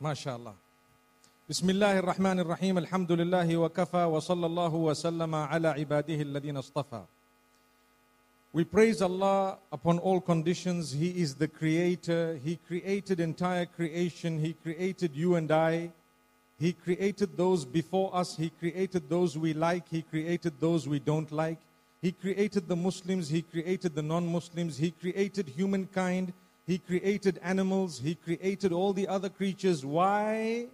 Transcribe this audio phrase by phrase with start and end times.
[0.00, 0.54] mashallah.
[1.50, 7.02] بسم الله الرحمن الرحيم الحمد لله وكفى وصلى الله وسلم على عباده الذين اصطفى.
[8.52, 10.92] We praise Allah upon all conditions.
[10.92, 12.38] He is the creator.
[12.44, 14.38] He created entire creation.
[14.38, 15.90] He created you and I.
[16.60, 18.36] He created those before us.
[18.36, 19.88] He created those we like.
[19.90, 21.58] He created those we don't like.
[22.02, 23.28] He created the Muslims.
[23.28, 24.76] He created the non Muslims.
[24.76, 26.32] He created humankind.
[26.66, 27.98] He created animals.
[27.98, 29.84] He created all the other creatures.
[29.84, 30.66] Why?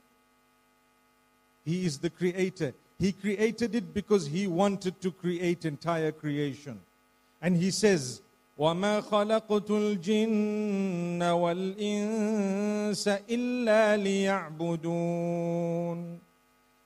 [1.65, 2.75] He is the creator.
[2.99, 6.81] He created it because he wanted to create entire creation.
[7.41, 8.21] And he says,
[8.59, 15.39] وما خلقت الجن والإنس إلا ليعبدون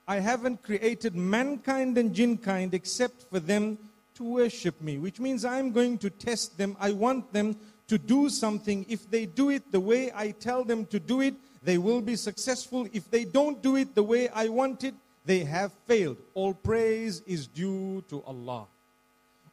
[0.07, 3.77] I haven't created mankind and jinnkind except for them
[4.15, 6.75] to worship me, which means I'm going to test them.
[6.79, 7.55] I want them
[7.88, 8.86] to do something.
[8.88, 12.16] If they do it the way I tell them to do it, they will be
[12.16, 12.86] successful.
[12.92, 14.94] If they don't do it the way I want it,
[15.24, 16.16] they have failed.
[16.34, 18.66] All praise is due to Allah.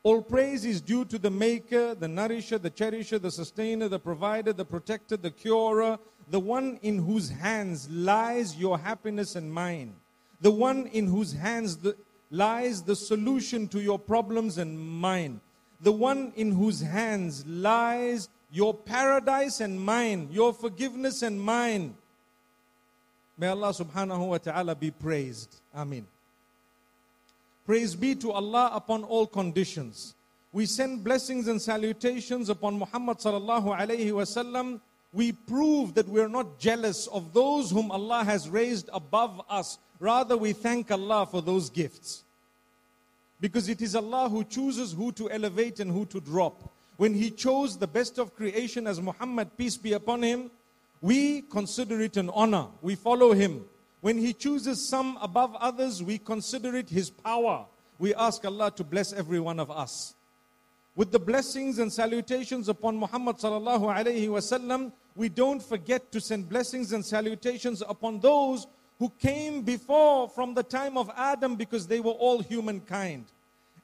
[0.03, 4.53] All praise is due to the maker, the nourisher, the cherisher, the sustainer, the provider,
[4.53, 5.97] the protector, the curer,
[6.29, 9.95] the one in whose hands lies your happiness and mine,
[10.41, 11.95] the one in whose hands the,
[12.29, 15.41] lies the solution to your problems and mine,
[15.81, 21.95] the one in whose hands lies your paradise and mine, your forgiveness and mine.
[23.37, 25.57] May Allah subhanahu wa ta'ala be praised.
[25.75, 26.07] Amin.
[27.65, 30.15] Praise be to Allah upon all conditions.
[30.53, 34.79] We send blessings and salutations upon Muhammad sallallahu alayhi wasallam.
[35.11, 39.79] We prove that we're not jealous of those whom Allah has raised above us.
[39.99, 42.23] Rather, we thank Allah for those gifts.
[43.39, 46.71] Because it is Allah who chooses who to elevate and who to drop.
[46.97, 50.49] When He chose the best of creation as Muhammad, peace be upon him,
[51.01, 52.67] we consider it an honor.
[52.81, 53.65] We follow Him.
[54.01, 57.65] When He chooses some above others, we consider it His power.
[57.99, 60.15] We ask Allah to bless every one of us.
[60.95, 66.49] With the blessings and salutations upon Muhammad sallallahu alaihi wasallam, we don't forget to send
[66.49, 68.65] blessings and salutations upon those
[68.99, 73.25] who came before from the time of Adam because they were all humankind.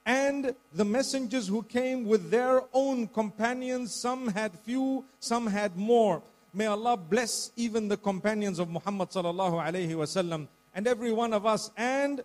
[0.04, 6.22] And the messengers who came with their own companions, some had few, some had more.
[6.54, 11.46] May Allah bless even the companions of Muhammad sallallahu alaihi wasallam and every one of
[11.46, 12.22] us and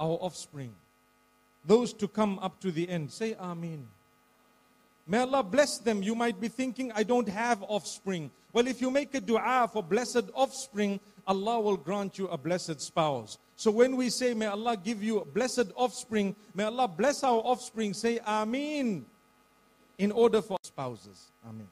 [0.00, 0.74] our offspring.
[1.66, 3.10] Those to come up to the end.
[3.10, 3.86] Say Ameen.
[5.06, 6.02] May Allah bless them.
[6.02, 8.30] You might be thinking, I don't have offspring.
[8.52, 12.80] Well, if you make a dua for blessed offspring, Allah will grant you a blessed
[12.80, 13.38] spouse.
[13.56, 17.38] So when we say, May Allah give you a blessed offspring, may Allah bless our
[17.38, 19.04] offspring, say Ameen
[19.98, 21.30] in order for spouses.
[21.48, 21.68] Ameen.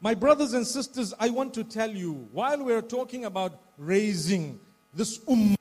[0.00, 4.58] My brothers and sisters, I want to tell you, while we're talking about raising
[4.94, 5.56] this ummah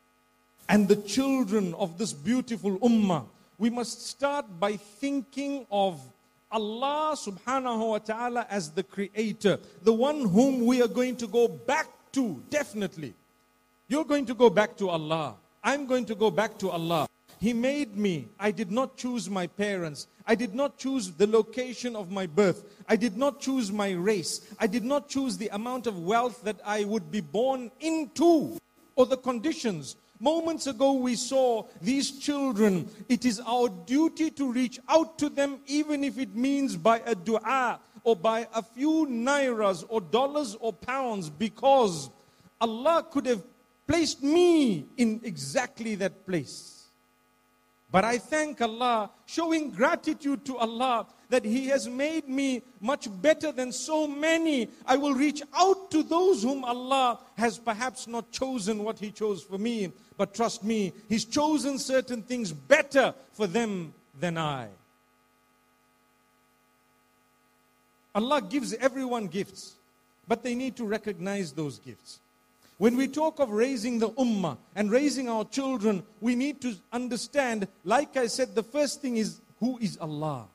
[0.70, 3.26] and the children of this beautiful ummah,
[3.58, 6.02] we must start by thinking of
[6.52, 11.48] Allah subhanahu wa ta'ala as the creator, the one whom we are going to go
[11.48, 13.14] back to, definitely.
[13.88, 15.36] You're going to go back to Allah.
[15.64, 17.08] I'm going to go back to Allah.
[17.40, 18.28] He made me.
[18.40, 20.08] I did not choose my parents.
[20.28, 22.66] I did not choose the location of my birth.
[22.88, 24.42] I did not choose my race.
[24.60, 28.58] I did not choose the amount of wealth that I would be born into
[28.96, 29.96] or the conditions.
[30.20, 32.90] Moments ago, we saw these children.
[33.08, 37.16] It is our duty to reach out to them, even if it means by a
[37.16, 42.10] dua or by a few nairas or dollars or pounds, because
[42.62, 43.44] Allah could have
[43.88, 46.80] placed me in exactly that place.
[47.92, 53.52] But I thank Allah, showing gratitude to Allah that He has made me much better
[53.52, 54.70] than so many.
[54.86, 59.42] I will reach out to those whom Allah has perhaps not chosen what He chose
[59.42, 59.92] for me.
[60.18, 64.68] But trust me, He's chosen certain things better for them than I.
[68.20, 69.76] Allah gives everyone gifts,
[70.28, 72.20] but they need to recognize those gifts.
[72.78, 77.66] When we talk of raising the ummah and raising our children, we need to understand,
[77.86, 80.48] like I said, the first thing is who is Allah?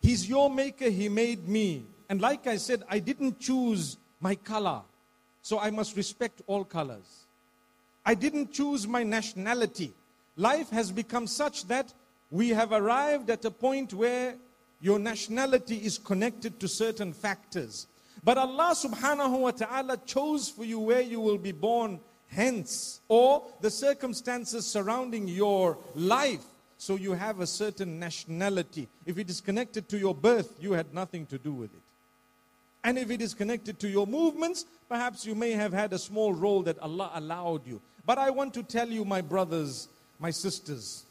[0.00, 1.84] He's your maker, He made me.
[2.08, 4.80] And like I said, I didn't choose my color.
[5.42, 7.26] so I must respect all colors.
[8.06, 9.92] I didn't choose my nationality.
[10.36, 11.92] Life has become such that
[12.30, 14.36] we have arrived at a point where
[14.82, 17.86] your nationality is connected to certain factors.
[18.22, 23.44] But Allah subhanahu wa ta'ala chose for you where you will be born hence, or
[23.60, 26.42] the circumstances surrounding your life.
[26.78, 28.88] So you have a certain nationality.
[29.06, 31.80] If it is connected to your birth, you had nothing to do with it.
[32.82, 36.32] And if it is connected to your movements, perhaps you may have had a small
[36.32, 37.80] role that Allah allowed you.
[38.04, 39.86] But I want to tell you, my brothers,
[40.18, 41.04] my sisters,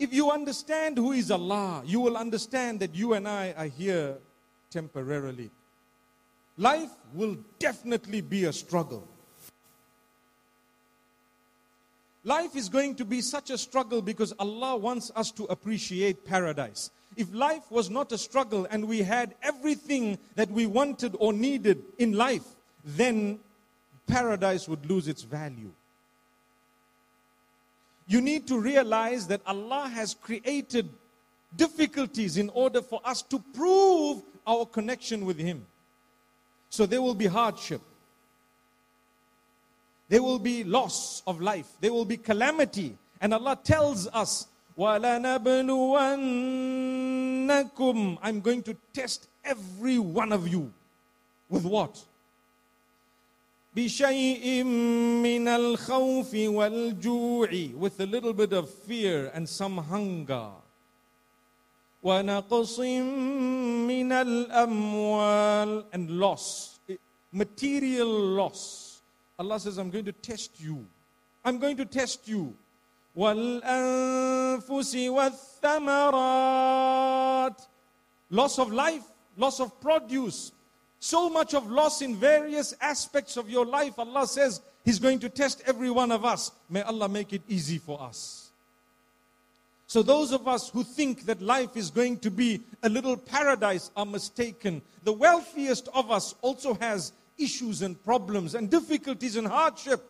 [0.00, 4.16] if you understand who is Allah, you will understand that you and I are here
[4.70, 5.50] temporarily.
[6.56, 9.06] Life will definitely be a struggle.
[12.24, 16.90] Life is going to be such a struggle because Allah wants us to appreciate paradise.
[17.16, 21.82] If life was not a struggle and we had everything that we wanted or needed
[21.98, 22.44] in life,
[22.84, 23.38] then
[24.06, 25.72] paradise would lose its value
[28.10, 30.88] you need to realize that Allah has created
[31.56, 35.64] difficulties in order for us to prove our connection with Him.
[36.70, 37.80] So there will be hardship.
[40.08, 41.68] There will be loss of life.
[41.80, 42.98] There will be calamity.
[43.20, 45.12] And Allah tells us, I'm
[48.40, 50.72] going to test every one of you.
[51.48, 52.04] With what?
[53.75, 54.63] بشيء
[55.23, 60.51] من الخوف والجوع with a little bit of fear and some hunger
[62.03, 66.79] ونقص من الأموال and loss
[67.33, 69.01] material loss
[69.37, 70.85] Allah says I'm going to test you
[71.43, 72.55] I'm going to test you
[73.15, 74.95] والأنفس
[75.65, 77.61] والثمرات
[78.31, 79.03] loss of life
[79.37, 80.51] loss of produce
[81.00, 83.98] so much of loss in various aspects of your life.
[83.98, 86.52] Allah says He's going to test every one of us.
[86.68, 88.50] May Allah make it easy for us.
[89.86, 93.90] So, those of us who think that life is going to be a little paradise
[93.96, 94.82] are mistaken.
[95.02, 100.00] The wealthiest of us also has issues and problems and difficulties and hardship.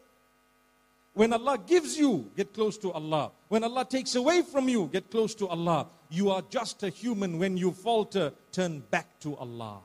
[1.15, 3.31] When Allah gives you, get close to Allah.
[3.49, 5.87] When Allah takes away from you, get close to Allah.
[6.11, 7.39] You are just a human.
[7.39, 9.79] When you falter, turn back to Allah.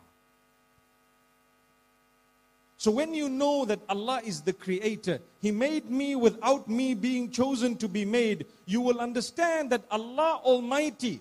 [2.85, 7.31] So when you know that Allah is the creator, He made me without me being
[7.31, 11.19] chosen to be made, you will understand that Allah Almighty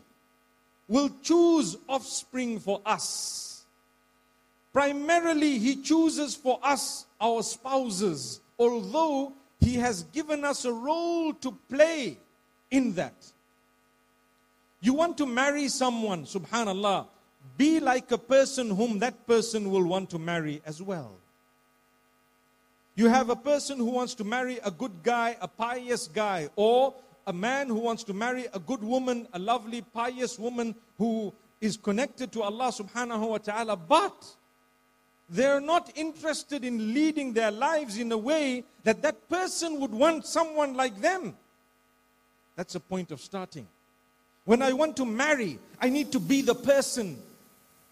[0.89, 3.65] will choose offspring for us.
[4.75, 11.51] Primarily, He chooses for us our spouses, although He has given us a role to
[11.71, 12.19] play
[12.71, 13.33] in that.
[14.83, 17.07] You want to marry someone, subhanallah,
[17.57, 21.21] be like a person whom that person will want to marry as well.
[22.97, 26.95] You have a person who wants to marry a good guy, a pious guy, or
[27.27, 31.77] a man who wants to marry a good woman, a lovely, pious woman who is
[31.77, 34.27] connected to Allah subhanahu wa ta'ala, but
[35.29, 40.27] they're not interested in leading their lives in a way that that person would want
[40.27, 41.35] someone like them.
[42.57, 43.67] That's a point of starting.
[44.45, 47.17] When I want to marry, I need to be the person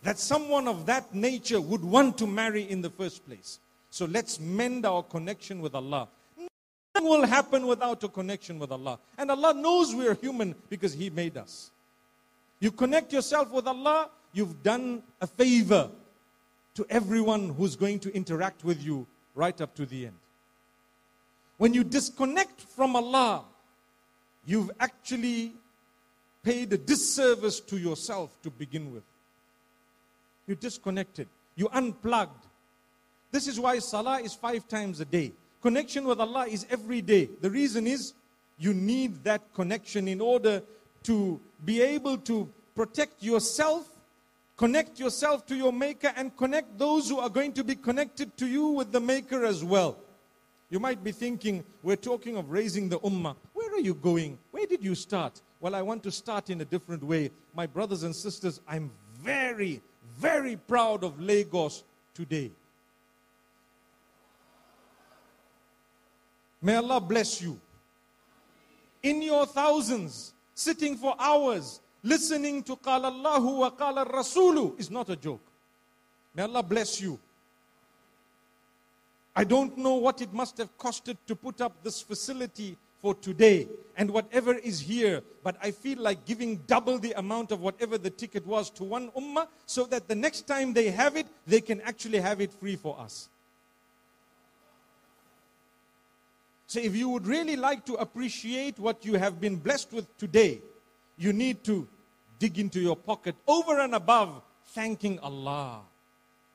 [0.02, 3.58] that someone of that nature would want to marry in the first place.
[3.92, 6.08] So let's mend our connection with Allah.
[6.38, 8.98] Nothing will happen without a connection with Allah.
[9.18, 11.70] And Allah knows we're human because He made us.
[12.58, 15.90] You connect yourself with Allah, you've done a favor
[16.74, 20.16] to everyone who's going to interact with you right up to the end.
[21.58, 23.44] When you disconnect from Allah,
[24.46, 25.52] you've actually
[26.42, 29.04] paid a disservice to yourself to begin with.
[30.46, 32.46] You disconnected, you unplugged,
[33.32, 35.32] this is why salah is five times a day.
[35.62, 37.30] Connection with Allah is every day.
[37.40, 38.12] The reason is
[38.58, 40.62] you need that connection in order
[41.04, 43.88] to be able to protect yourself,
[44.56, 48.46] connect yourself to your Maker, and connect those who are going to be connected to
[48.46, 49.96] you with the Maker as well.
[50.68, 53.36] You might be thinking, we're talking of raising the ummah.
[53.52, 54.38] Where are you going?
[54.50, 55.40] Where did you start?
[55.60, 57.30] Well, I want to start in a different way.
[57.54, 59.80] My brothers and sisters, I'm very,
[60.18, 61.84] very proud of Lagos
[62.14, 62.50] today.
[66.62, 67.60] May Allah bless you.
[69.02, 75.10] In your thousands, sitting for hours, listening to Qala Allahu wa Qala Rasulu is not
[75.10, 75.42] a joke.
[76.34, 77.18] May Allah bless you.
[79.34, 83.66] I don't know what it must have costed to put up this facility for today
[83.96, 88.10] and whatever is here, but I feel like giving double the amount of whatever the
[88.10, 91.80] ticket was to one ummah so that the next time they have it, they can
[91.80, 93.28] actually have it free for us.
[96.72, 100.62] So if you would really like to appreciate what you have been blessed with today,
[101.18, 101.86] you need to
[102.38, 105.80] dig into your pocket over and above thanking Allah.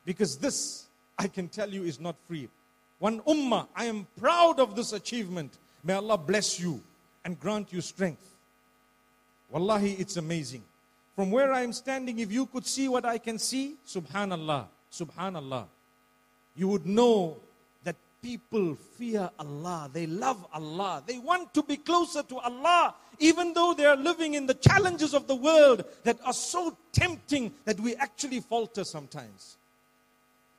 [0.04, 2.48] Because this, I can tell you, is not free.
[2.98, 5.56] One ummah, I am proud of this achievement.
[5.84, 6.82] May Allah bless you
[7.24, 8.34] and grant you strength.
[9.52, 10.64] Wallahi, it's amazing.
[11.14, 15.66] From where I am standing, if you could see what I can see, subhanallah, subhanallah,
[16.56, 17.36] you would know
[18.22, 23.74] people fear Allah, they love Allah, they want to be closer to Allah, even though
[23.74, 27.94] they are living in the challenges of the world that are so tempting that we
[27.96, 29.56] actually falter sometimes.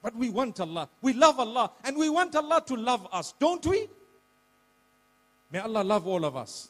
[0.02, 3.66] But we want Allah, we love Allah, and we want Allah to love us, don't
[3.66, 3.88] we?
[5.52, 6.70] May Allah love all of us.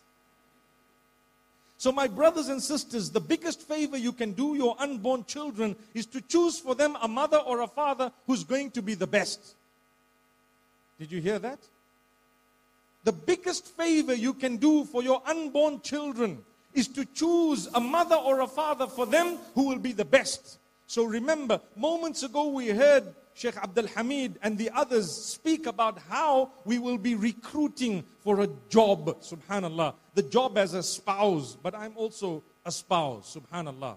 [1.78, 6.06] So, my brothers and sisters, the biggest favor you can do your unborn children is
[6.08, 9.56] to choose for them a mother or a father who's going to be the best.
[11.00, 11.60] Did you hear that?
[13.06, 18.16] The biggest favor you can do for your unborn children is to choose a mother
[18.16, 20.60] or a father for them who will be the best.
[20.88, 26.52] So remember, moments ago we heard Sheikh Abdul Hamid and the others speak about how
[26.66, 29.94] we will be recruiting for a job, subhanallah.
[30.16, 33.96] The job as a spouse, but I'm also a spouse, subhanallah.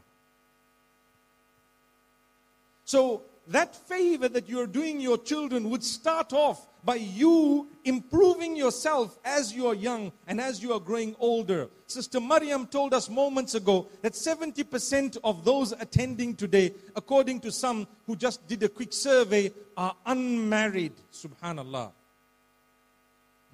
[2.85, 9.19] So that favor that you're doing your children would start off by you improving yourself
[9.25, 11.69] as you are young and as you are growing older.
[11.87, 17.87] Sister Mariam told us moments ago that 70% of those attending today, according to some
[18.07, 20.93] who just did a quick survey, are unmarried.
[21.13, 21.93] Subhanallah.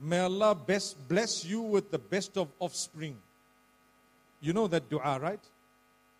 [0.00, 3.16] May Allah best bless you with the best of offspring.
[4.40, 5.40] You know that dua, right?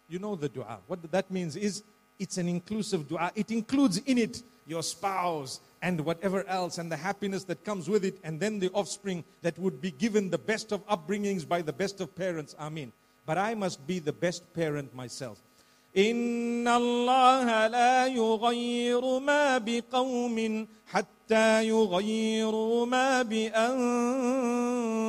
[0.08, 0.78] You know the dua.
[0.86, 1.82] What that means is
[2.18, 3.30] it's an inclusive dua.
[3.34, 8.05] It includes in it your spouse and whatever else and the happiness that comes with
[8.05, 11.73] it, and then the offspring that would be given the best of upbringings by the
[11.73, 12.55] best of parents.
[12.59, 12.91] Amen.
[13.25, 15.41] But I must be the best parent myself.
[15.95, 23.21] إن الله لا يغير ما بقوم حتى يغيروا ما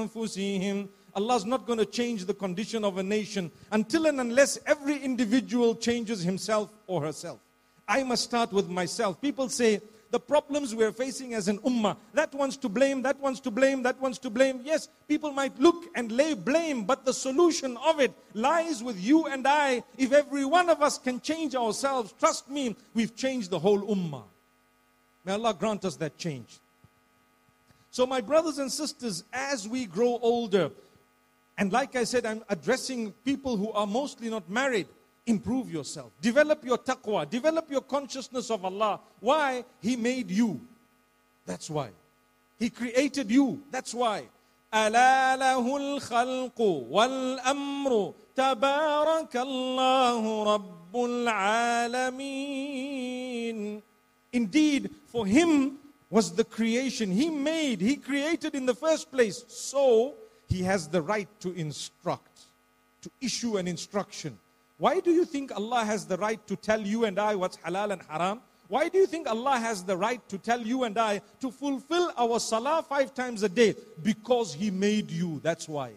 [0.05, 4.59] بأنفسهم Allah is not going to change the condition of a nation until and unless
[4.67, 7.39] every individual changes himself or herself.
[7.87, 9.21] I must start with myself.
[9.21, 9.81] People say,
[10.12, 11.96] the problems we're facing as an ummah.
[12.14, 14.62] That wants to blame, that wants to blame, that wants to blame.
[14.64, 19.28] Yes, people might look and lay blame, but the solution of it lies with you
[19.28, 19.84] and I.
[19.98, 24.24] If every one of us can change ourselves, trust me, we've changed the whole ummah.
[25.26, 26.60] May Allah grant us that change.
[27.92, 30.72] So, my brothers and sisters, as we grow older,
[31.58, 34.88] and like I said, I'm addressing people who are mostly not married
[35.29, 36.13] Improve yourself.
[36.21, 37.29] Develop your taqwa.
[37.29, 39.01] Develop your consciousness of Allah.
[39.21, 39.65] Why?
[39.81, 40.61] He made you.
[41.47, 41.91] That's why.
[42.59, 43.63] He created you.
[43.71, 44.29] That's why.
[44.75, 52.25] ألا له الخلق والأمر تبارك الله رب العالمين
[54.33, 55.79] Indeed, for him
[56.11, 57.13] was the creation.
[57.13, 59.45] He made, he created in the first place.
[59.47, 60.15] So,
[60.49, 62.41] he has the right to instruct,
[63.03, 64.37] to issue an instruction.
[64.80, 67.92] Why do you think Allah has the right to tell you and I what's halal
[67.92, 68.40] and haram?
[68.70, 72.14] Why do you think Allah has the right to tell you and I to fulfill
[72.18, 73.76] our salah five times a day?
[74.02, 75.42] Because He made you.
[75.44, 75.92] That's why.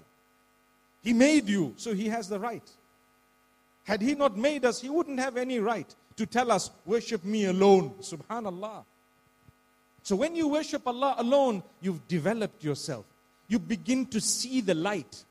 [1.05, 2.69] He made you, so He has the right.
[3.85, 7.45] Had He not made us, He wouldn't have any right to tell us, worship me
[7.45, 7.95] alone.
[8.01, 8.85] Subhanallah.
[10.03, 13.05] So when you worship Allah alone, you've developed yourself.
[13.47, 15.25] You begin to see the light.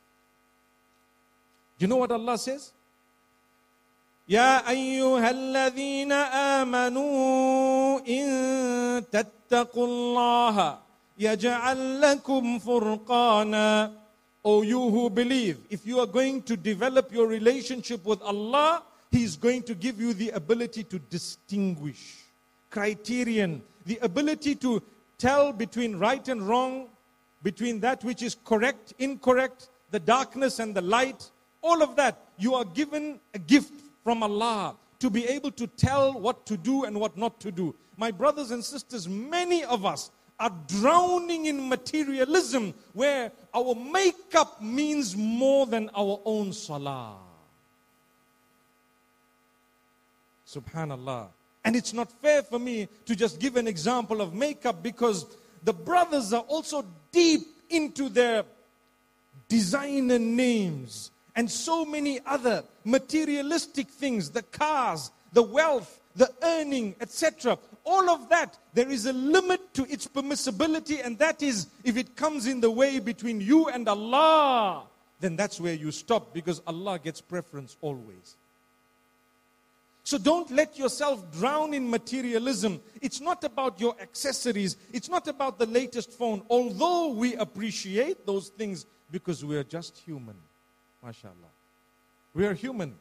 [1.79, 2.71] You know what Allah says?
[4.30, 6.12] يا أيها الذين
[6.62, 10.78] آمنوا إن تتقوا الله
[11.18, 13.92] يجعل لكم فرقانا
[14.44, 19.24] O you who believe, if you are going to develop your relationship with Allah, He
[19.24, 22.22] is going to give you the ability to distinguish,
[22.70, 24.80] criterion, the ability to
[25.18, 26.86] tell between right and wrong,
[27.42, 31.28] between that which is correct, incorrect, the darkness and the light,
[31.60, 32.16] all of that.
[32.38, 33.72] You are given a gift
[34.03, 37.75] from Allah to be able to tell what to do and what not to do.
[37.97, 45.15] My brothers and sisters, many of us are drowning in materialism where our makeup means
[45.15, 47.15] more than our own salah.
[50.47, 51.27] Subhanallah.
[51.63, 55.25] And it's not fair for me to just give an example of makeup because
[55.63, 58.43] the brothers are also deep into their
[59.47, 67.57] designer names and so many other materialistic things the cars, the wealth, the earning, etc.
[67.83, 72.15] All of that, there is a limit to its permissibility, and that is if it
[72.15, 74.83] comes in the way between you and Allah,
[75.19, 78.35] then that's where you stop because Allah gets preference always.
[80.03, 82.81] So don't let yourself drown in materialism.
[83.01, 88.49] It's not about your accessories, it's not about the latest phone, although we appreciate those
[88.49, 90.35] things because we are just human.
[91.05, 91.51] MashaAllah.
[92.33, 92.95] We are human.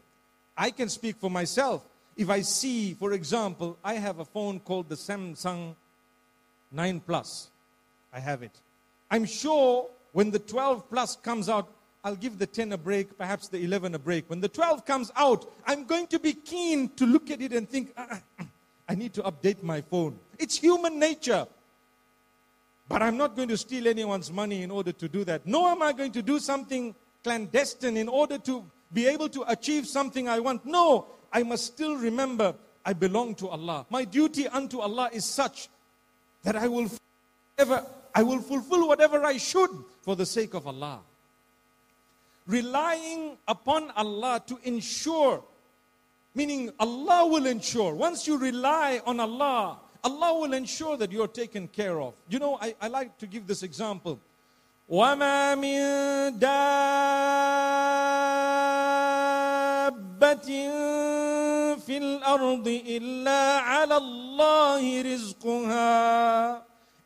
[0.57, 1.85] I can speak for myself.
[2.17, 5.75] If I see, for example, I have a phone called the Samsung
[6.73, 7.49] 9 Plus.
[8.13, 8.53] I have it.
[9.11, 11.69] I'm sure when the 12 Plus comes out,
[12.03, 14.29] I'll give the 10 a break, perhaps the 11 a break.
[14.29, 17.69] When the 12 comes out, I'm going to be keen to look at it and
[17.69, 18.47] think, ah, ah,
[18.89, 20.19] I need to update my phone.
[20.39, 21.47] It's human nature.
[22.89, 25.47] But I'm not going to steal anyone's money in order to do that.
[25.47, 29.87] Nor am I going to do something clandestine in order to be able to achieve
[29.87, 30.67] something I want.
[30.67, 33.87] No, I must still remember I belong to Allah.
[33.91, 35.69] My duty unto Allah is such
[36.43, 36.91] that I will
[37.59, 37.85] ever
[38.15, 39.71] I will fulfill whatever I should
[40.03, 41.01] for the sake of Allah
[42.51, 45.43] relying upon Allah to ensure,
[46.35, 47.95] meaning Allah will ensure.
[47.95, 52.15] Once you rely on Allah, Allah will ensure that you're taken care of.
[52.29, 54.19] You know, I, I like to give this example.
[54.90, 55.80] وما من
[56.40, 56.56] دابة
[61.78, 66.62] في الأرض إلا على الله رزقها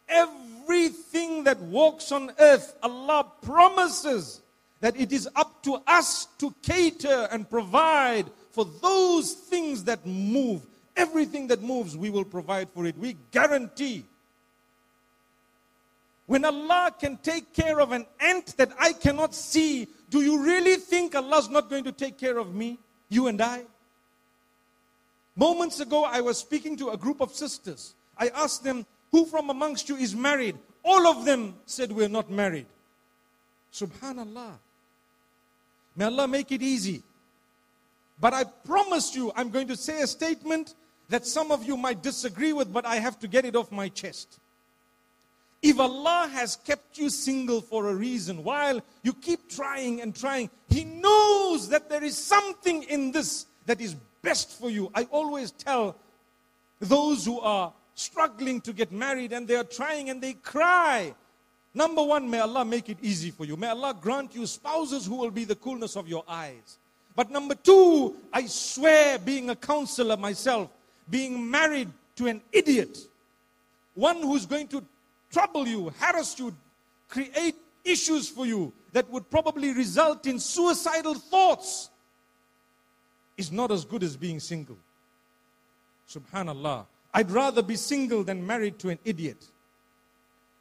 [0.09, 4.41] Everything that walks on earth, Allah promises
[4.81, 10.65] that it is up to us to cater and provide for those things that move.
[10.95, 12.97] Everything that moves, we will provide for it.
[12.97, 14.05] We guarantee.
[16.26, 20.76] when Allah can take care of an ant that I cannot see, do you really
[20.76, 22.78] think Allah's not going to take care of me,
[23.10, 23.64] you and I?
[25.36, 27.94] Moments ago, I was speaking to a group of sisters.
[28.16, 30.56] I asked them, Who from amongst you is married?
[30.84, 32.66] All of them said, We're not married.
[33.72, 34.52] Subhanallah.
[35.96, 37.02] May Allah make it easy.
[38.20, 40.74] But I promise you, I'm going to say a statement
[41.08, 43.88] that some of you might disagree with, but I have to get it off my
[43.88, 44.38] chest.
[45.64, 50.50] If Allah has kept you single for a reason, while you keep trying and trying,
[50.68, 54.90] He knows that there is something in this that is best for you.
[54.94, 55.96] I always tell
[56.80, 61.14] those who are struggling to get married and they are trying and they cry
[61.74, 63.56] Number one, may Allah make it easy for you.
[63.56, 66.78] May Allah grant you spouses who will be the coolness of your eyes.
[67.16, 70.70] But number two, I swear, being a counselor myself,
[71.10, 72.96] being married to an idiot,
[73.94, 74.84] one who's going to
[75.34, 76.54] trouble you, harass you,
[77.08, 81.90] create issues for you that would probably result in suicidal thoughts,
[83.36, 84.78] is not as good as being single.
[86.08, 86.86] Subhanallah.
[87.12, 89.44] I'd rather be single than married to an idiot.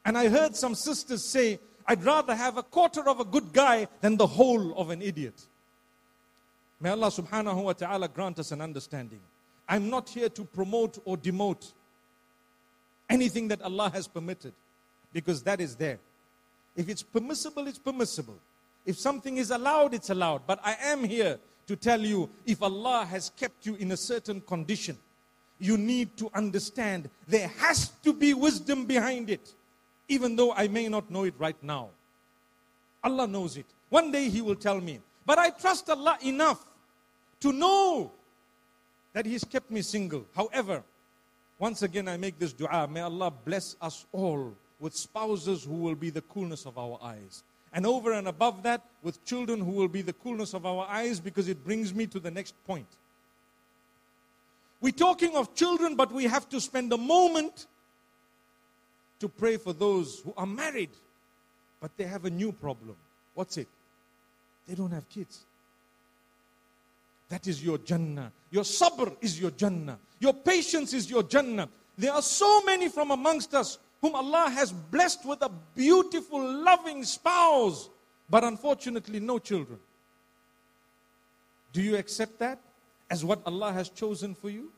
[0.04, 3.86] And I heard some sisters say, I'd rather have a quarter of a good guy
[4.00, 5.40] than the whole of an idiot.
[6.80, 9.20] May Allah subhanahu wa ta'ala grant us an understanding.
[9.68, 11.72] I'm not here to promote or demote
[13.08, 14.52] anything that Allah has permitted
[15.14, 15.98] because that is there.
[16.76, 18.38] If it's permissible, it's permissible.
[18.84, 20.42] If something is allowed, it's allowed.
[20.46, 24.42] But I am here to tell you if Allah has kept you in a certain
[24.42, 24.98] condition,
[25.58, 29.54] you need to understand there has to be wisdom behind it
[30.08, 31.88] even though I may not know it right now.
[33.02, 33.66] Allah knows it.
[33.88, 35.00] One day He will tell me.
[35.24, 36.64] But I trust Allah enough
[37.40, 38.12] to know
[39.12, 40.26] that He's kept me single.
[40.34, 40.82] However,
[41.58, 45.94] once again I make this dua may Allah bless us all with spouses who will
[45.94, 47.42] be the coolness of our eyes.
[47.72, 51.18] And over and above that, with children who will be the coolness of our eyes
[51.18, 52.86] because it brings me to the next point.
[54.80, 57.66] We're talking of children, but we have to spend a moment
[59.20, 60.90] to pray for those who are married,
[61.80, 62.96] but they have a new problem.
[63.34, 63.68] What's it?
[64.68, 65.44] They don't have kids.
[67.28, 68.30] That is your Jannah.
[68.50, 69.98] Your sabr is your Jannah.
[70.20, 71.68] Your patience is your Jannah.
[71.96, 77.04] There are so many from amongst us whom Allah has blessed with a beautiful, loving
[77.04, 77.88] spouse,
[78.28, 79.78] but unfortunately, no children.
[81.72, 82.58] Do you accept that
[83.10, 84.70] as what Allah has chosen for you?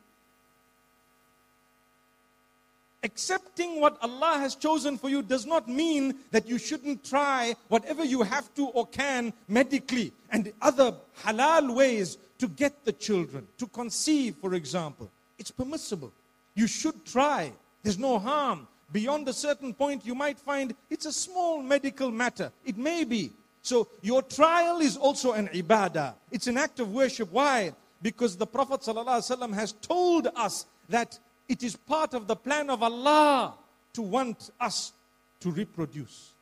[3.03, 8.05] accepting what Allah has chosen for you does not mean that you shouldn't try whatever
[8.05, 10.93] you have to or can medically and other
[11.25, 15.09] halal ways to get the children, to conceive, for example.
[15.39, 16.13] It's permissible.
[16.57, 17.53] You should try.
[17.85, 18.67] There's no harm.
[18.93, 22.53] Beyond a certain point, you might find it's a small medical matter.
[22.65, 23.33] It may be.
[23.63, 26.15] So your trial is also an ibadah.
[26.31, 27.33] It's an act of worship.
[27.33, 27.73] Why?
[28.01, 31.19] Because the Prophet ﷺ has told us that
[31.49, 33.55] it is part of the plan of Allah
[33.95, 34.93] to want us
[35.41, 36.33] to reproduce.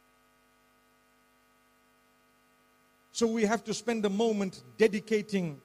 [3.13, 5.61] So we have to spend a moment dedicating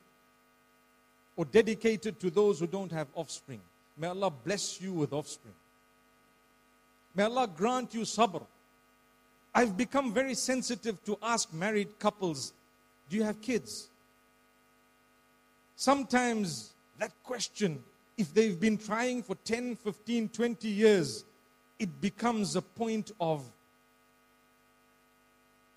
[1.35, 3.59] or dedicated to those who don't have offspring.
[3.97, 5.55] May Allah bless you with offspring.
[7.15, 8.45] May Allah grant you sabr.
[9.53, 12.53] I've become very sensitive to ask married couples,
[13.09, 13.89] Do you have kids?
[15.75, 17.81] Sometimes that question,
[18.17, 21.23] if they've been trying for 10, 15, 20 years,
[21.79, 23.43] it becomes a point of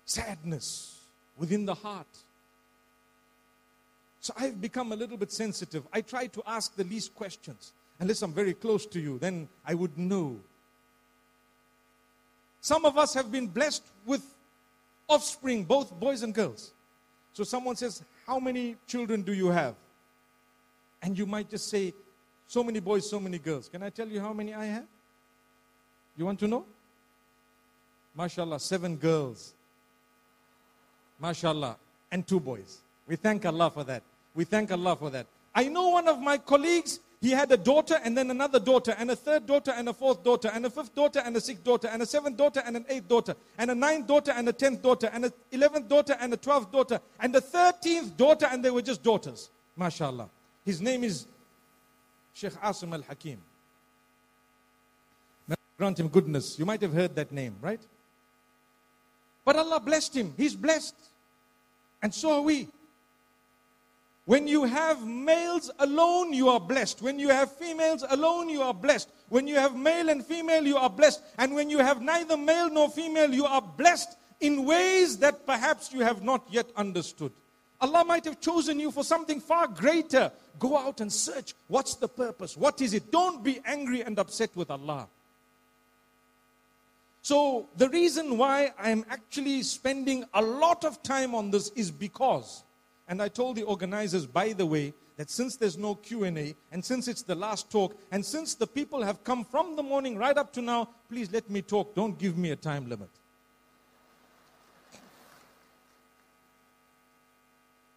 [0.05, 0.99] sadness
[1.37, 2.07] within the heart.
[4.19, 5.83] So I've become a little bit sensitive.
[5.91, 7.73] I try to ask the least questions.
[7.99, 10.39] Unless I'm very close to you, then I would know.
[12.63, 14.23] Some of us have been blessed with
[15.09, 16.71] offspring, both boys and girls.
[17.33, 19.75] So someone says, How many children do you have?
[21.01, 21.93] And you might just say,
[22.47, 23.67] So many boys, so many girls.
[23.67, 24.85] Can I tell you how many I have?
[26.15, 26.65] You want to know?
[28.17, 29.53] MashaAllah, seven girls.
[31.21, 31.75] MashaAllah,
[32.13, 32.79] and two boys.
[33.07, 34.03] We thank Allah for that.
[34.33, 35.27] We thank Allah for that.
[35.53, 39.09] I know one of my colleagues, he had a daughter and then another daughter and
[39.09, 41.87] a third daughter and a fourth daughter and a fifth daughter and a sixth daughter
[41.87, 44.81] and a seventh daughter and an eighth daughter and a ninth daughter and a tenth
[44.81, 48.69] daughter and a eleventh daughter and a twelfth daughter and a thirteenth daughter and they
[48.69, 49.49] were just daughters.
[49.79, 50.27] MashaAllah.
[50.65, 51.25] His name is
[52.33, 53.39] Sheikh Asim al Hakim.
[55.77, 56.59] Grant him goodness.
[56.59, 57.79] You might have heard that name, right?
[59.45, 60.33] But Allah blessed him.
[60.35, 60.95] He's blessed.
[62.01, 62.67] And so are we.
[64.25, 67.01] When you have males alone, you are blessed.
[67.01, 69.09] When you have females alone, you are blessed.
[69.27, 71.21] When you have male and female, you are blessed.
[71.37, 75.91] And when you have neither male nor female, you are blessed in ways that perhaps
[75.91, 77.33] you have not yet understood.
[77.81, 80.31] Allah might have chosen you for something far greater.
[80.57, 81.53] Go out and search.
[81.67, 82.55] What's the purpose?
[82.55, 83.11] What is it?
[83.11, 85.07] Don't be angry and upset with Allah.
[87.21, 92.63] So, the reason why I'm actually spending a lot of time on this is because
[93.07, 97.07] and I told the organizers, by the way, that since there's no Q&A and since
[97.07, 100.51] it's the last talk and since the people have come from the morning right up
[100.53, 101.93] to now, please let me talk.
[101.93, 103.09] Don't give me a time limit.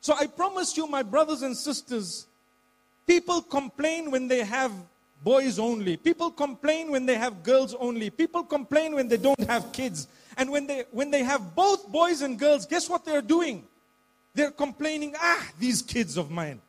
[0.01, 2.27] So I promise you, my brothers and sisters,
[3.07, 4.71] people complain when they have
[5.25, 5.97] boys only.
[5.97, 8.11] People complain when they have girls only.
[8.11, 10.07] People complain when they don't have kids.
[10.37, 13.67] And when they, when they have both boys and girls, guess what they're doing?
[14.36, 16.62] They're complaining, ah, these kids of mine.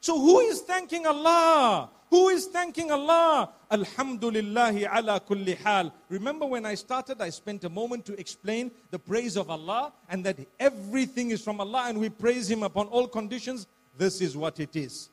[0.00, 1.88] So who is thanking Allah?
[2.10, 3.48] Who is thanking Allah?
[3.70, 5.94] Alhamdulillahi ala kulli hal.
[6.10, 10.22] Remember when I started, I spent a moment to explain the praise of Allah and
[10.24, 13.66] that everything is from Allah and we praise Him upon all conditions.
[13.96, 15.08] This is what it is.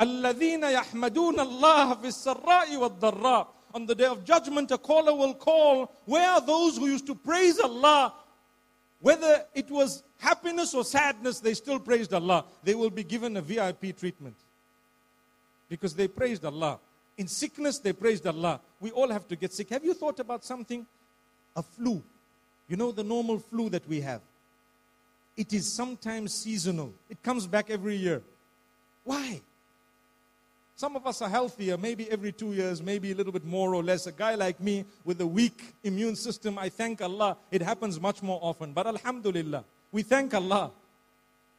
[0.00, 3.46] الذين يحمدون الله في السراء والضراء.
[3.74, 7.14] On the day of judgment, a caller will call, Where are those who used to
[7.14, 8.14] praise Allah
[9.01, 12.45] whether it was happiness or sadness, they still praised Allah.
[12.63, 14.35] They will be given a VIP treatment
[15.69, 16.79] because they praised Allah.
[17.17, 18.59] In sickness, they praised Allah.
[18.79, 19.69] We all have to get sick.
[19.69, 20.85] Have you thought about something?
[21.55, 22.01] A flu.
[22.67, 24.21] You know the normal flu that we have?
[25.35, 28.21] It is sometimes seasonal, it comes back every year.
[29.05, 29.41] Why?
[30.79, 33.83] Some of us are healthier, maybe every two years, maybe a little bit more or
[33.83, 34.07] less.
[34.07, 37.35] A guy like me with a weak immune system, I thank Allah.
[37.51, 38.71] It happens much more often.
[38.71, 40.71] But Alhamdulillah, we thank Allah.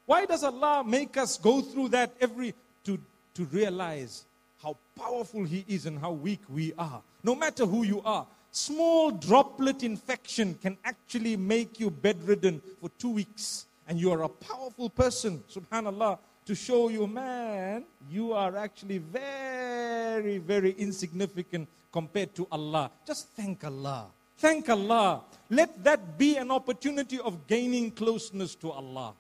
[0.07, 2.55] Why does Allah make us go through that every
[2.85, 2.99] to,
[3.35, 4.25] to realize
[4.63, 7.03] how powerful He is and how weak we are?
[7.23, 13.11] No matter who you are, small droplet infection can actually make you bedridden for two
[13.11, 13.67] weeks.
[13.87, 20.39] And you are a powerful person, subhanAllah to show you, man, you are actually very,
[20.39, 22.91] very insignificant compared to Allah.
[23.07, 24.07] Just thank Allah.
[24.39, 25.23] Thank Allah.
[25.51, 29.13] Let that be an opportunity of gaining closeness to Allah.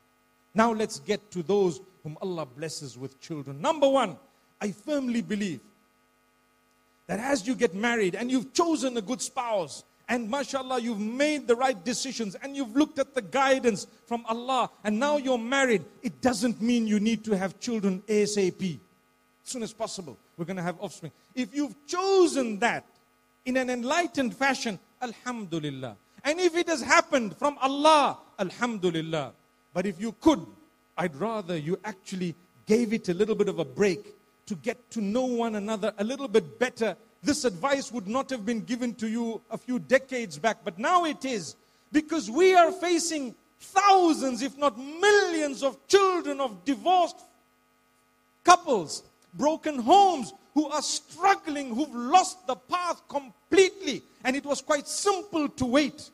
[0.55, 3.61] Now let's get to those whom Allah blesses with children.
[3.61, 4.17] Number one,
[4.61, 5.61] I firmly believe
[7.07, 11.47] that as you get married and you've chosen a good spouse, and mashallah, you've made
[11.47, 15.85] the right decisions and you've looked at the guidance from Allah and now you're married,
[16.03, 18.81] it doesn't mean you need to have children ASAP.
[19.45, 21.13] As soon as possible, we're going to have offspring.
[21.35, 22.85] If you've chosen that
[23.45, 25.97] in an enlightened fashion, Alhamdulillah.
[26.25, 29.33] And if it has happened from Allah, Alhamdulillah.
[29.73, 30.45] But if you could,
[30.99, 32.35] I'd rather you actually
[32.67, 34.13] gave it a little bit of a break
[34.47, 38.47] to get to know one another a little bit better this advice would not have
[38.47, 41.57] been given to you a few decades back, but now it is
[41.93, 47.21] because we are facing thousands, if not millions, of children of divorced
[48.45, 49.03] couples,
[49.35, 54.03] broken homes, who are struggling, who've lost the path completely.
[54.25, 56.11] And it was quite simple to wait.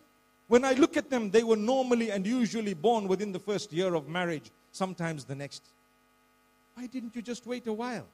[0.49, 3.95] When I look at them, they were normally and usually born within the first year
[3.95, 5.63] of marriage, sometimes the next.
[6.75, 8.07] Why didn't you just wait a while?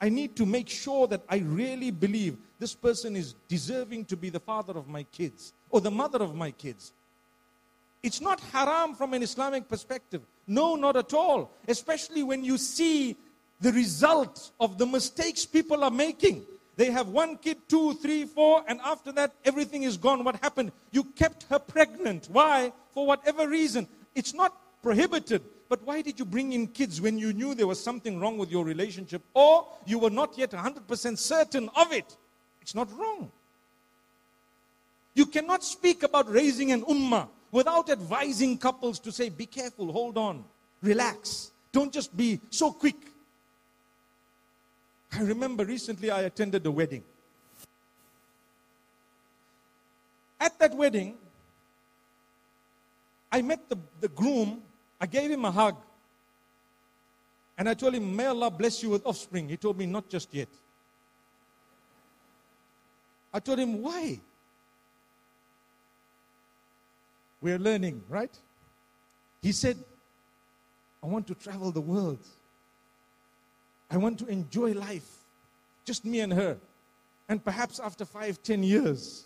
[0.00, 4.30] I need to make sure that I really believe this person is deserving to be
[4.30, 6.92] the father of my kids or the mother of my kids.
[8.02, 10.20] It's not haram from an Islamic perspective.
[10.46, 11.50] No, not at all.
[11.66, 13.16] Especially when you see
[13.60, 16.44] the result of the mistakes people are making.
[16.76, 20.24] They have one kid, two, three, four, and after that, everything is gone.
[20.24, 20.72] What happened?
[20.90, 22.28] You kept her pregnant.
[22.30, 22.72] Why?
[22.92, 23.86] For whatever reason.
[24.14, 27.82] It's not prohibited, but why did you bring in kids when you knew there was
[27.82, 32.16] something wrong with your relationship or you were not yet 100% certain of it?
[32.60, 33.30] It's not wrong.
[35.14, 40.18] You cannot speak about raising an ummah without advising couples to say, be careful, hold
[40.18, 40.44] on,
[40.82, 41.52] relax.
[41.72, 42.96] Don't just be so quick.
[45.12, 47.04] I remember recently I attended a wedding.
[50.40, 51.14] At that wedding,
[53.30, 54.62] I met the, the groom,
[55.00, 55.76] I gave him a hug,
[57.56, 59.48] and I told him, May Allah bless you with offspring.
[59.48, 60.48] He told me, Not just yet.
[63.32, 64.20] I told him, Why?
[67.40, 68.30] We're learning, right?
[69.42, 69.76] He said,
[71.02, 72.26] I want to travel the world.
[73.90, 75.06] I want to enjoy life.
[75.84, 76.56] Just me and her.
[77.28, 79.24] And perhaps after five, ten years,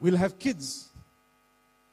[0.00, 0.88] we'll have kids.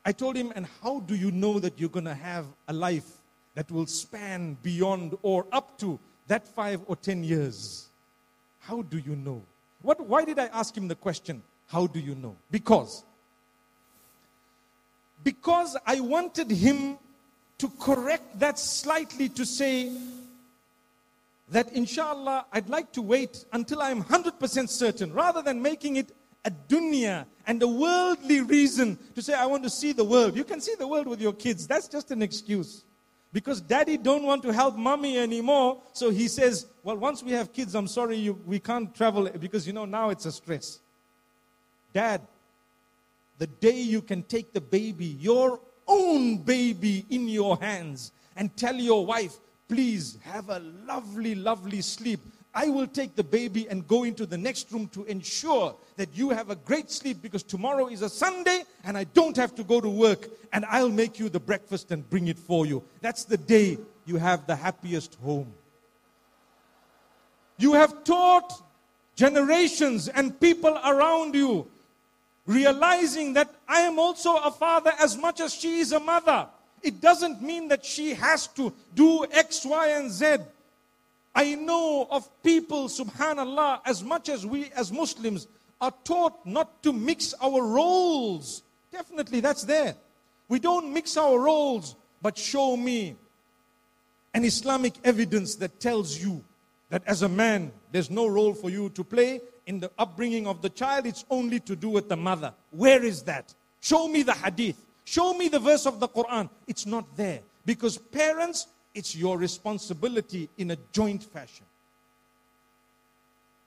[0.05, 3.09] I told him, and how do you know that you're going to have a life
[3.55, 7.87] that will span beyond or up to that five or ten years?
[8.59, 9.41] How do you know?
[9.81, 12.35] What, why did I ask him the question, How do you know?
[12.51, 13.03] Because
[15.23, 16.97] because I wanted him
[17.57, 19.95] to correct that slightly to say
[21.49, 26.11] that inshallah I'd like to wait until I'm 100% certain rather than making it
[26.45, 30.35] a dunya and a worldly reason to say I want to see the world.
[30.35, 31.67] You can see the world with your kids.
[31.67, 32.83] That's just an excuse.
[33.31, 37.51] Because daddy don't want to help mommy anymore, so he says, "Well, once we have
[37.51, 40.79] kids, I'm sorry you, we can't travel because you know now it's a stress."
[41.93, 42.21] Dad,
[43.39, 48.75] the day you can take the baby, your own baby, in your hands and tell
[48.75, 52.19] your wife, please have a lovely, lovely sleep.
[52.55, 56.29] I will take the baby and go into the next room to ensure that you
[56.29, 59.81] have a great sleep because tomorrow is a Sunday and I don't have to go
[59.81, 62.83] to work and I'll make you the breakfast and bring it for you.
[63.01, 65.51] That's the day you have the happiest home.
[67.57, 68.61] You have taught
[69.15, 71.67] generations and people around you
[72.45, 76.47] realizing that I am also a father as much as she is a mother.
[76.81, 80.37] It doesn't mean that she has to do X, Y, and Z.
[81.35, 85.47] I know of people, subhanAllah, as much as we as Muslims
[85.81, 88.63] are taught not to mix our roles.
[88.91, 89.95] Definitely, that's there.
[90.47, 93.15] We don't mix our roles, but show me
[94.33, 96.43] an Islamic evidence that tells you
[96.89, 100.61] that as a man, there's no role for you to play in the upbringing of
[100.61, 102.53] the child, it's only to do with the mother.
[102.71, 103.53] Where is that?
[103.81, 104.77] Show me the hadith.
[105.05, 106.49] Show me the verse of the Quran.
[106.67, 107.39] It's not there.
[107.65, 111.65] Because parents, it's your responsibility in a joint fashion.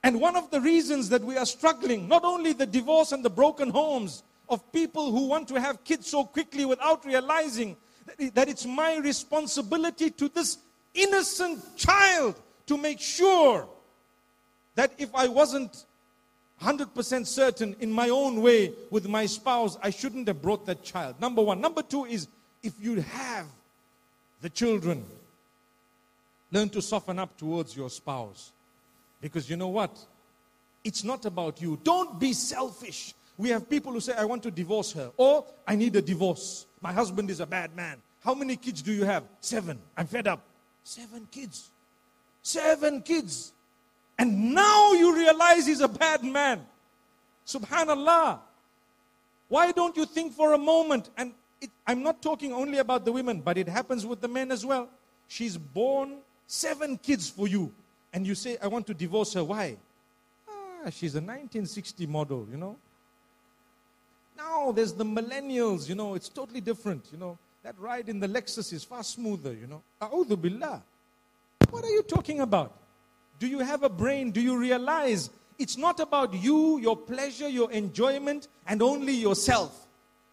[0.02, 3.30] And one of the reasons that we are struggling, not only the divorce and the
[3.30, 7.76] broken homes of people who want to have kids so quickly without realizing
[8.34, 10.58] that it's my responsibility to this
[10.94, 13.68] innocent child to make sure
[14.76, 15.84] that if I wasn't
[16.62, 21.20] 100% certain in my own way with my spouse, I shouldn't have brought that child.
[21.20, 21.60] Number one.
[21.60, 22.28] Number two is
[22.62, 23.46] if you have
[24.46, 25.04] the children,
[26.52, 28.52] learn to soften up towards your spouse.
[29.20, 29.98] Because you know what?
[30.84, 31.80] It's not about you.
[31.82, 33.12] Don't be selfish.
[33.36, 36.66] We have people who say, I want to divorce her, or I need a divorce.
[36.80, 37.96] My husband is a bad man.
[38.22, 39.24] How many kids do you have?
[39.40, 39.80] Seven.
[39.96, 40.44] I'm fed up.
[40.84, 41.68] Seven kids.
[42.40, 43.52] Seven kids.
[44.16, 46.64] And now you realize he's a bad man.
[47.44, 48.38] Subhanallah.
[49.48, 51.10] Why don't you think for a moment?
[51.16, 54.50] And it, I'm not talking only about the women, but it happens with the men
[54.50, 54.88] as well.
[55.28, 57.72] She's born seven kids for you.
[58.12, 59.44] And you say, I want to divorce her.
[59.44, 59.76] Why?
[60.48, 62.76] Ah, she's a 1960 model, you know.
[64.36, 67.38] Now there's the millennials, you know, it's totally different, you know.
[67.62, 69.82] That ride in the Lexus is far smoother, you know.
[70.00, 70.82] A'udhu billah.
[71.70, 72.72] What are you talking about?
[73.38, 74.30] Do you have a brain?
[74.30, 79.85] Do you realize it's not about you, your pleasure, your enjoyment, and only yourself?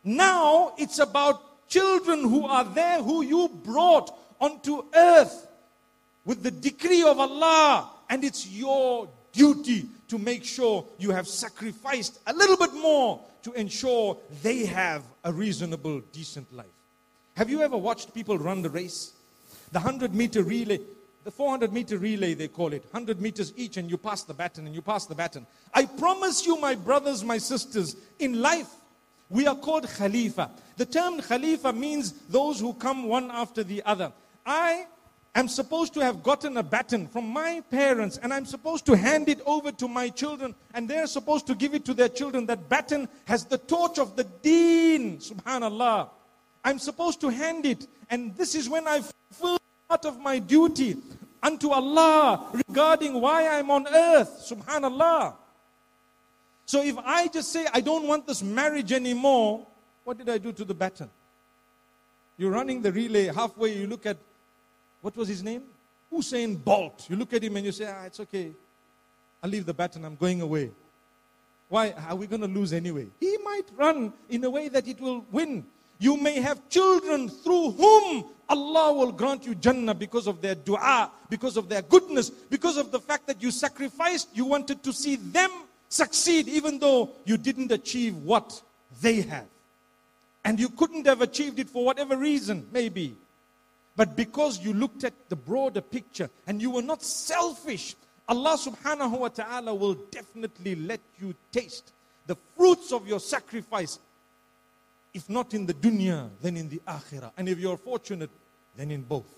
[0.04, 5.48] Now it's about children who are there who you brought onto earth
[6.26, 12.20] with the decree of Allah, and it's your duty to make sure you have sacrificed
[12.28, 16.66] a little bit more to ensure they have a reasonable, decent life.
[17.36, 19.14] Have you ever watched people run the race?
[19.72, 20.80] The 100 meter relay,
[21.24, 24.66] the 400 meter relay, they call it, 100 meters each, and you pass the baton
[24.66, 25.48] and you pass the baton.
[25.74, 28.70] I promise you, my brothers, my sisters, in life,
[29.30, 30.52] we are called Khalifa.
[30.78, 34.12] The term Khalifa means those who come one after the other.
[34.46, 34.86] I
[35.36, 39.30] am supposed to have gotten a baton from my parents and I'm supposed to hand
[39.30, 42.46] it over to my children and they're supposed to give it to their children.
[42.46, 46.10] That baton has the torch of the deen, subhanallah.
[46.64, 49.58] I'm supposed to hand it and this is when I fulfill
[49.90, 50.98] part of my duty
[51.42, 55.36] unto Allah regarding why I'm on earth, subhanallah.
[56.66, 59.66] So if I just say I don't want this marriage anymore,
[60.04, 61.10] what did I do to the baton?
[62.38, 64.18] You're running the relay halfway, you look at
[65.02, 65.64] what was his name?
[66.12, 67.08] Usain Bolt.
[67.10, 68.52] You look at him and you say, ah, it's okay.
[69.42, 70.72] I'll leave the baton, I'm going away.
[71.70, 71.92] Why?
[72.08, 73.08] Are we going to lose anyway?
[73.20, 75.66] He might run in a way that it will win.
[76.00, 81.12] You may have children through whom Allah will grant you Jannah because of their dua,
[81.30, 85.16] because of their goodness, because of the fact that you sacrificed, you wanted to see
[85.16, 85.50] them
[85.94, 88.62] succeed even though you didn't achieve what
[89.02, 89.46] they have.
[90.44, 93.16] And you couldn't have achieved it for whatever reason, maybe.
[93.96, 97.96] But because you looked at the broader picture and you were not selfish,
[98.28, 101.94] Allah subhanahu wa ta'ala will definitely let you taste
[102.26, 104.00] the fruits of your sacrifice.
[105.14, 107.32] If not in the dunya, then in the akhirah.
[107.38, 108.32] And if you're fortunate,
[108.76, 109.30] then in both.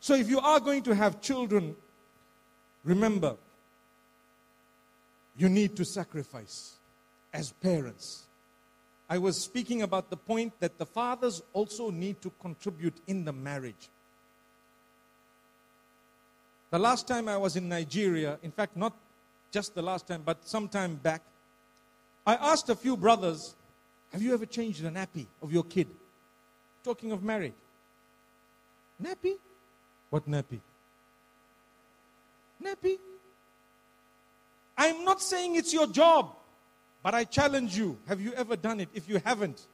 [0.00, 1.76] So if you are going to have children,
[2.84, 3.36] remember,
[5.38, 6.74] you need to sacrifice
[7.32, 8.24] as parents.
[9.08, 13.32] I was speaking about the point that the fathers also need to contribute in the
[13.32, 13.88] marriage.
[16.70, 18.94] The last time I was in Nigeria, in fact, not
[19.50, 21.22] just the last time, but some time back,
[22.26, 23.54] I asked a few brothers,
[24.12, 25.86] Have you ever changed the nappy of your kid?
[26.84, 27.54] Talking of marriage.
[29.02, 29.36] Nappy?
[30.10, 30.60] What nappy?
[32.62, 32.98] Nappy?
[34.78, 36.36] I'm not saying it's your job.
[37.02, 38.88] But I challenge you have you ever done it?
[38.94, 39.66] If you haven't,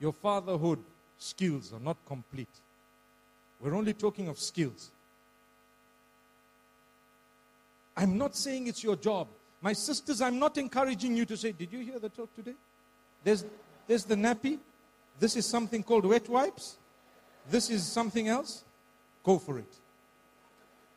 [0.00, 0.78] your fatherhood
[1.18, 2.48] skills are not complete.
[3.60, 4.90] We're only talking of skills.
[7.96, 9.28] I'm not saying it's your job.
[9.62, 12.54] My sisters, I'm not encouraging you to say, Did you hear the talk today?
[13.24, 13.44] There's,
[13.86, 14.58] there's the nappy.
[15.18, 16.76] This is something called wet wipes.
[17.50, 18.64] This is something else.
[19.24, 19.74] Go for it.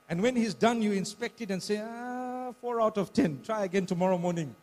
[0.10, 3.41] And when he's done, you inspect it and say, ah, four out of ten.
[3.43, 4.56] Try again tomorrow morning.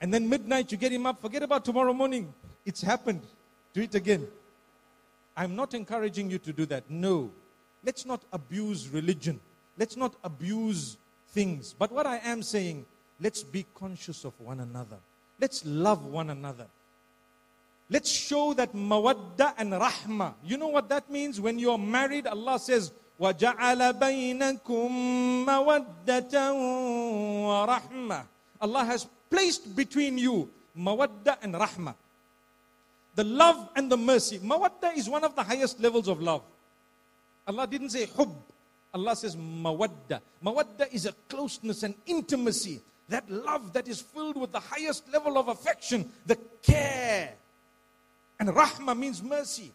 [0.00, 1.22] And then midnight, you get him up.
[1.22, 2.34] Forget about tomorrow morning.
[2.66, 3.22] It's happened.
[3.72, 4.26] Do it again.
[5.36, 6.90] I'm not encouraging you to do that.
[6.90, 7.30] No.
[7.84, 9.38] Let's not abuse religion.
[9.78, 10.96] Let's not abuse
[11.28, 11.74] things.
[11.78, 12.84] But what I am saying,
[13.20, 14.98] let's be conscious of one another.
[15.40, 16.66] Let's love one another.
[17.88, 20.34] Let's show that mawadda and rahma.
[20.44, 21.40] You know what that means?
[21.40, 24.89] When you're married, Allah says, وَجَعَلَ بَيْنَكُمْ
[25.45, 26.35] مَوَدَّةً
[27.49, 28.25] وَرَحْمَةً
[28.61, 31.95] Allah has placed between you mawadda and rahmah.
[33.15, 34.39] The love and the mercy.
[34.39, 36.43] Mawadda is one of the highest levels of love.
[37.47, 38.35] Allah didn't say hub.
[38.93, 40.21] Allah says mawadda.
[40.43, 42.81] Mawadda is a closeness and intimacy.
[43.09, 47.33] That love that is filled with the highest level of affection, the care.
[48.39, 49.71] And rahmah means mercy.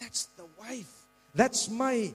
[0.00, 0.92] That's the wife.
[1.34, 2.12] That's my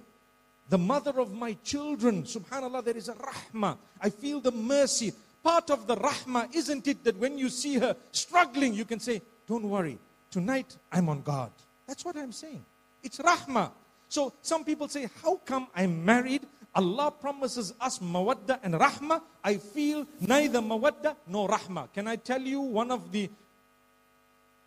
[0.69, 2.23] the mother of my children.
[2.25, 3.77] Subhanallah, there is a rahmah.
[4.01, 5.13] I feel the mercy.
[5.43, 9.21] Part of the rahmah, isn't it that when you see her struggling, you can say,
[9.47, 9.99] Don't worry,
[10.31, 11.51] tonight I'm on God.
[11.87, 12.65] That's what I'm saying.
[13.03, 13.73] It's rahmah.
[14.09, 16.43] So some people say, How come I'm married?
[16.75, 19.21] Allah promises us mawadda and rahmah.
[19.45, 21.93] I feel neither mawadda nor rahmah.
[21.93, 23.29] Can I tell you one of the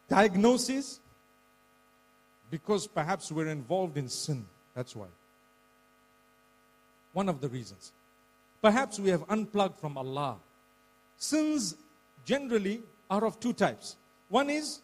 [0.07, 0.99] diagnoses?
[2.51, 4.45] Because perhaps we're involved in sin.
[4.75, 5.07] That's why.
[7.15, 7.93] One of the reasons.
[8.61, 10.35] Perhaps we have unplugged from Allah.
[11.15, 11.77] Sins
[12.25, 13.95] generally are of two types.
[14.27, 14.81] One is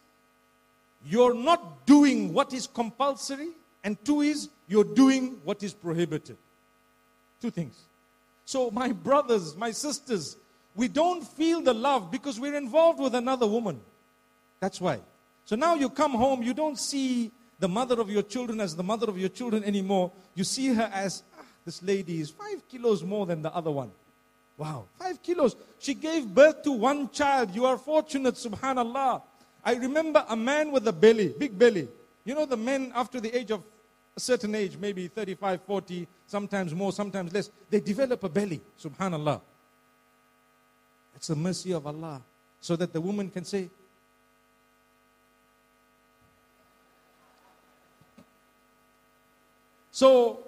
[1.04, 3.50] you're not doing what is compulsory,
[3.84, 6.38] and two is you're doing what is prohibited.
[7.42, 7.78] Two things.
[8.46, 10.38] So, my brothers, my sisters,
[10.74, 13.78] we don't feel the love because we're involved with another woman.
[14.58, 15.00] That's why.
[15.44, 18.82] So now you come home, you don't see the mother of your children as the
[18.82, 20.10] mother of your children anymore.
[20.34, 21.22] You see her as
[21.64, 23.90] this lady is five kilos more than the other one.
[24.56, 25.56] Wow, five kilos.
[25.78, 27.54] She gave birth to one child.
[27.54, 29.22] You are fortunate, subhanallah.
[29.64, 31.88] I remember a man with a belly, big belly.
[32.24, 33.62] You know, the men after the age of
[34.16, 39.40] a certain age, maybe 35, 40, sometimes more, sometimes less, they develop a belly, subhanallah.
[41.16, 42.20] It's the mercy of Allah.
[42.60, 43.70] So that the woman can say,
[49.94, 50.40] So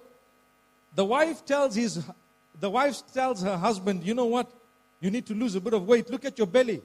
[0.95, 2.05] the wife tells his
[2.61, 4.51] the wife tells her husband, you know what?
[5.01, 6.09] You need to lose a bit of weight.
[6.09, 6.82] Look at your belly.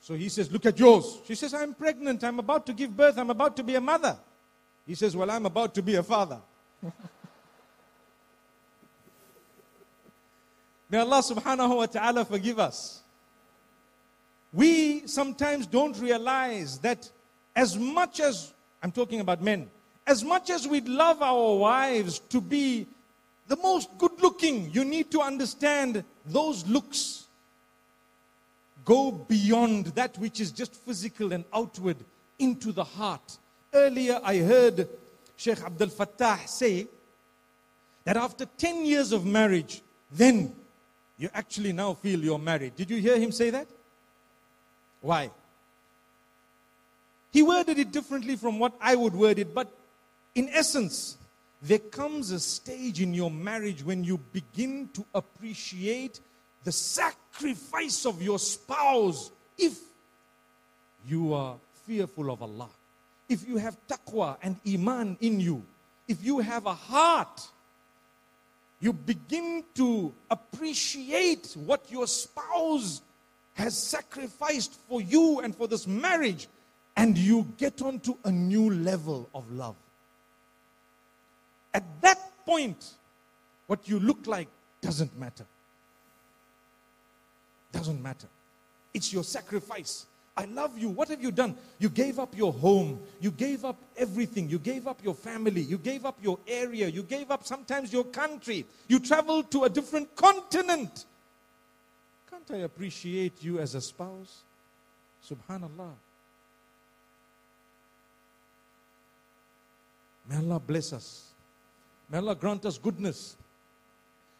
[0.00, 1.20] So he says, Look at yours.
[1.26, 2.22] She says, I'm pregnant.
[2.24, 3.18] I'm about to give birth.
[3.18, 4.16] I'm about to be a mother.
[4.86, 6.40] He says, Well, I'm about to be a father.
[10.90, 13.02] May Allah subhanahu wa ta'ala forgive us.
[14.52, 17.10] We sometimes don't realize that
[17.54, 19.68] as much as, I'm talking about men,
[20.08, 22.86] as much as we'd love our wives to be
[23.46, 27.26] the most good looking, you need to understand those looks
[28.86, 31.98] go beyond that which is just physical and outward
[32.38, 33.36] into the heart.
[33.74, 34.88] Earlier, I heard
[35.36, 36.86] Sheikh Abdul Fattah say
[38.04, 40.54] that after 10 years of marriage, then
[41.18, 42.76] you actually now feel you're married.
[42.76, 43.66] Did you hear him say that?
[45.02, 45.30] Why?
[47.30, 49.70] He worded it differently from what I would word it, but
[50.38, 51.18] in essence,
[51.60, 56.20] there comes a stage in your marriage when you begin to appreciate
[56.62, 59.76] the sacrifice of your spouse if
[61.08, 62.68] you are fearful of Allah.
[63.28, 65.64] If you have taqwa and iman in you,
[66.06, 67.48] if you have a heart,
[68.78, 73.02] you begin to appreciate what your spouse
[73.54, 76.46] has sacrificed for you and for this marriage,
[76.96, 79.74] and you get onto a new level of love.
[81.78, 82.94] At that point,
[83.68, 84.48] what you look like
[84.80, 85.46] doesn't matter.
[87.70, 88.26] Doesn't matter.
[88.92, 90.06] It's your sacrifice.
[90.36, 90.88] I love you.
[90.88, 91.56] What have you done?
[91.78, 92.98] You gave up your home.
[93.20, 94.48] You gave up everything.
[94.48, 95.60] You gave up your family.
[95.60, 96.88] You gave up your area.
[96.88, 98.66] You gave up sometimes your country.
[98.88, 101.04] You traveled to a different continent.
[102.28, 104.42] Can't I appreciate you as a spouse?
[105.24, 105.92] Subhanallah.
[110.28, 111.28] May Allah bless us.
[112.10, 113.36] May Allah grant us goodness.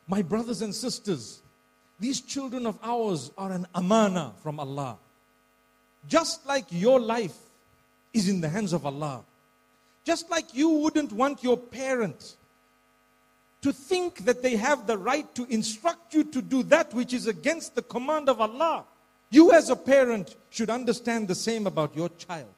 [0.06, 1.42] My brothers and sisters,
[2.00, 4.96] these children of ours are an amana from Allah.
[6.06, 7.36] Just like your life
[8.14, 9.22] is in the hands of Allah.
[10.04, 12.36] Just like you wouldn't want your parent
[13.60, 17.26] to think that they have the right to instruct you to do that which is
[17.26, 18.84] against the command of Allah.
[19.30, 22.48] You, as a parent, should understand the same about your child.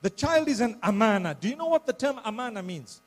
[0.00, 1.36] The child is an amana.
[1.38, 3.00] Do you know what the term amana means?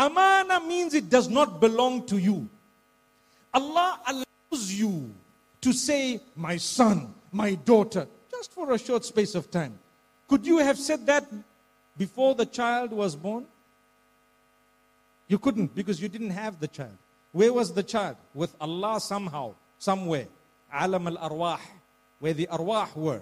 [0.00, 2.48] Amana means it does not belong to you.
[3.52, 5.12] Allah allows you
[5.60, 9.78] to say, My son, my daughter, just for a short space of time.
[10.26, 11.30] Could you have said that
[11.98, 13.44] before the child was born?
[15.28, 16.96] You couldn't because you didn't have the child.
[17.32, 18.16] Where was the child?
[18.32, 20.28] With Allah somehow, somewhere.
[20.72, 21.60] Alam al arwah,
[22.20, 23.20] where the arwah were.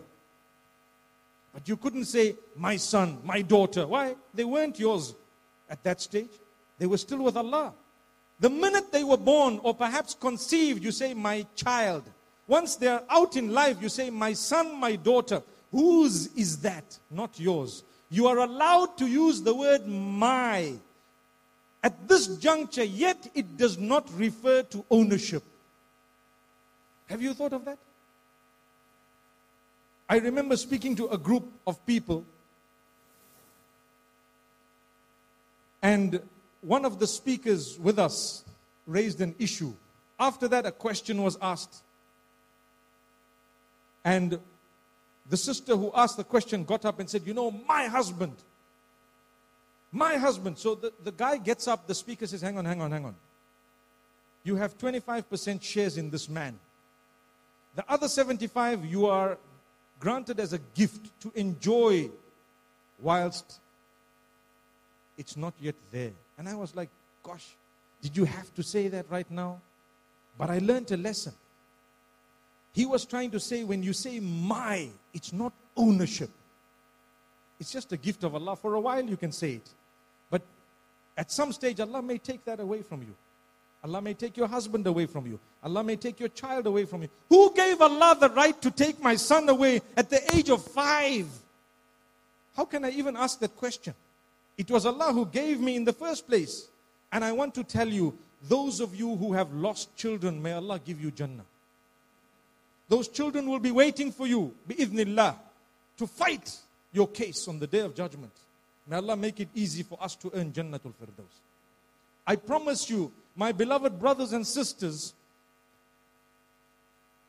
[1.53, 3.85] But you couldn't say, my son, my daughter.
[3.85, 4.15] Why?
[4.33, 5.15] They weren't yours
[5.69, 6.31] at that stage.
[6.79, 7.73] They were still with Allah.
[8.41, 12.05] The minute they were born or perhaps conceived, you say, my child.
[12.47, 15.43] Once they're out in life, you say, my son, my daughter.
[15.73, 16.99] Whose is that?
[17.11, 17.83] Not yours.
[18.11, 20.75] You are allowed to use the word my.
[21.83, 25.43] At this juncture, yet it does not refer to ownership.
[27.07, 27.79] Have you thought of that?
[30.09, 32.25] I remember speaking to a group of people,
[35.83, 36.21] and
[36.61, 38.45] one of the speakers with us
[38.87, 39.73] raised an issue.
[40.19, 41.83] After that, a question was asked.
[44.05, 44.39] And
[45.29, 48.35] the sister who asked the question got up and said, You know, my husband,
[49.93, 50.59] my husband.
[50.59, 53.15] So the, the guy gets up, the speaker says, Hang on, hang on, hang on.
[54.45, 56.59] You have 25% shares in this man.
[57.75, 59.39] The other 75 you are
[60.01, 62.11] granted as a gift to enjoy
[63.01, 63.61] whilst
[65.17, 66.13] it's not yet there.
[66.39, 66.89] And I was like,
[67.23, 67.57] gosh,
[68.01, 69.61] did you have to say that right now?
[70.39, 71.33] But I learned a lesson.
[72.73, 76.31] He was trying to say, when you say my, it's not ownership.
[77.59, 78.55] It's just a gift of Allah.
[78.55, 79.69] For a while, you can say it.
[80.31, 80.43] But
[81.17, 83.17] at some stage, Allah may take that away from you.
[83.83, 85.41] Allah may take your husband away from you.
[85.63, 87.09] Allah may take your child away from you.
[87.29, 91.27] Who gave Allah the right to take my son away at the age of five?
[92.57, 93.95] How can I even ask that question?
[94.59, 96.67] It was Allah who gave me in the first place.
[97.13, 100.81] And I want to tell you, those of you who have lost children, may Allah
[100.85, 101.45] give you Jannah.
[102.89, 105.37] Those children will be waiting for you, bi'idhnillah,
[105.97, 106.57] to fight
[106.93, 108.33] your case on the day of judgment.
[108.87, 111.41] May Allah make it easy for us to earn Jannatul Firdaus.
[112.27, 115.15] I promise you, my beloved brothers and sisters,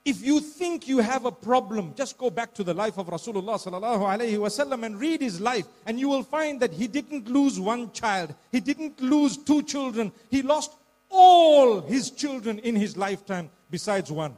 [0.06, 3.60] if you think you have a problem, just go back to the life of Rasulullah
[3.60, 4.00] sallallahu
[4.39, 8.34] wasallam and read his life, and you will find that he didn't lose one child,
[8.52, 10.72] he didn't lose two children, he lost
[11.10, 14.36] all his children in his lifetime besides one.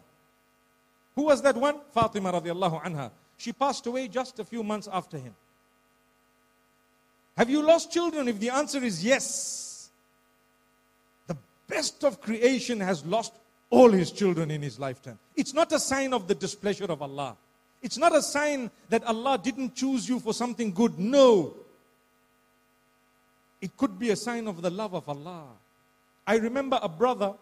[1.16, 1.80] Who was that one?
[1.94, 3.12] Fatima radiallahu anha.
[3.38, 5.36] She passed away just a few months after him.
[7.38, 8.28] Have you lost children?
[8.28, 9.90] If the answer is yes,
[11.28, 11.38] the
[11.68, 13.34] best of creation has lost
[13.72, 15.18] all his children in his lifetime.
[15.36, 17.36] It's not a sign of the displeasure of Allah.
[17.82, 21.00] It's not a sign that Allah didn't choose you for something good.
[21.00, 21.56] No.
[23.60, 25.46] It could be a sign of the love of Allah.
[26.28, 27.34] I remember a brother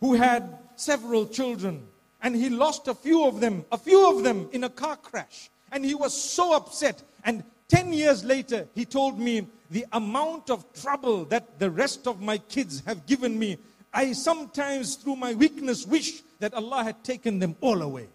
[0.00, 1.86] who had several children
[2.22, 5.50] and he lost a few of them, a few of them in a car crash.
[5.70, 7.02] And he was so upset.
[7.24, 12.20] And 10 years later, he told me the amount of trouble that the rest of
[12.20, 13.58] my kids have given me
[13.92, 18.08] I sometimes, through my weakness, wish that Allah had taken them all away.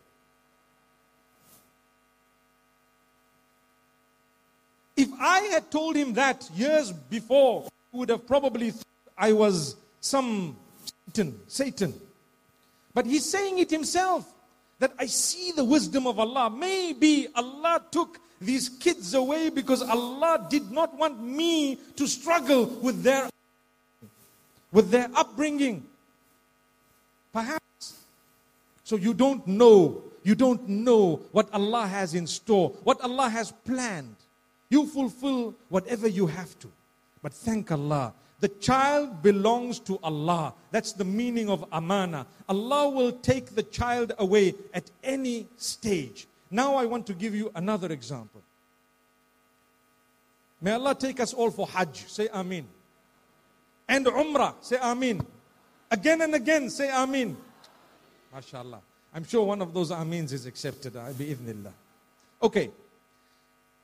[4.96, 8.86] If I had told him that years before, he would have probably thought
[9.18, 10.58] I was some
[11.06, 11.94] Satan, Satan.
[12.94, 14.28] But he's saying it himself
[14.80, 16.50] that I see the wisdom of Allah.
[16.50, 23.04] Maybe Allah took these kids away because Allah did not want me to struggle with
[23.04, 23.30] their
[24.72, 25.86] with their upbringing.
[27.34, 28.00] Perhaps.
[28.84, 30.02] So you don't know.
[30.24, 34.16] You don't know what Allah has in store, what Allah has planned.
[34.70, 36.68] You fulfill whatever you have to.
[37.22, 38.14] But thank Allah.
[38.40, 40.54] The child belongs to Allah.
[40.72, 42.28] That's the meaning of amana.
[42.48, 46.28] Allah will take the child away at any stage.
[46.52, 48.42] Now I want to give you another example.
[50.62, 52.08] May Allah take us all for Hajj.
[52.08, 52.68] Say Amin
[53.88, 54.56] and Umrah.
[54.62, 55.26] Say Amin.
[55.90, 57.38] Again and again, say Amin.
[58.36, 58.80] MashaAllah.
[59.14, 60.96] I'm sure one of those Amins is accepted.
[60.96, 61.72] Uh, bi'idhnillah.
[62.44, 62.70] Okay.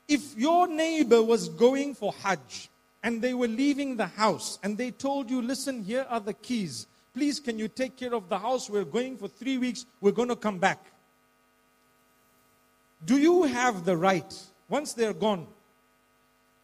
[0.08, 2.70] If your neighbor was going for Hajj
[3.02, 6.88] and they were leaving the house and they told you, listen, here are the keys.
[7.14, 8.70] Please, can you take care of the house?
[8.70, 9.86] We're going for three weeks.
[10.02, 10.86] We're going to come back.
[13.06, 14.34] Do you have the right,
[14.70, 15.48] once they're gone,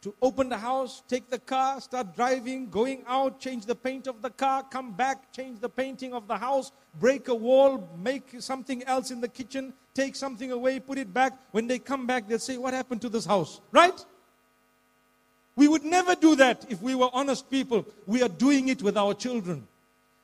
[0.02, 4.22] to open the house, take the car, start driving, going out, change the paint of
[4.22, 8.82] the car, come back, change the painting of the house, break a wall, make something
[8.84, 11.38] else in the kitchen, take something away, put it back.
[11.50, 13.60] When they come back, they'll say, What happened to this house?
[13.72, 14.04] Right?
[15.54, 17.84] We would never do that if we were honest people.
[18.06, 19.66] We are doing it with our children.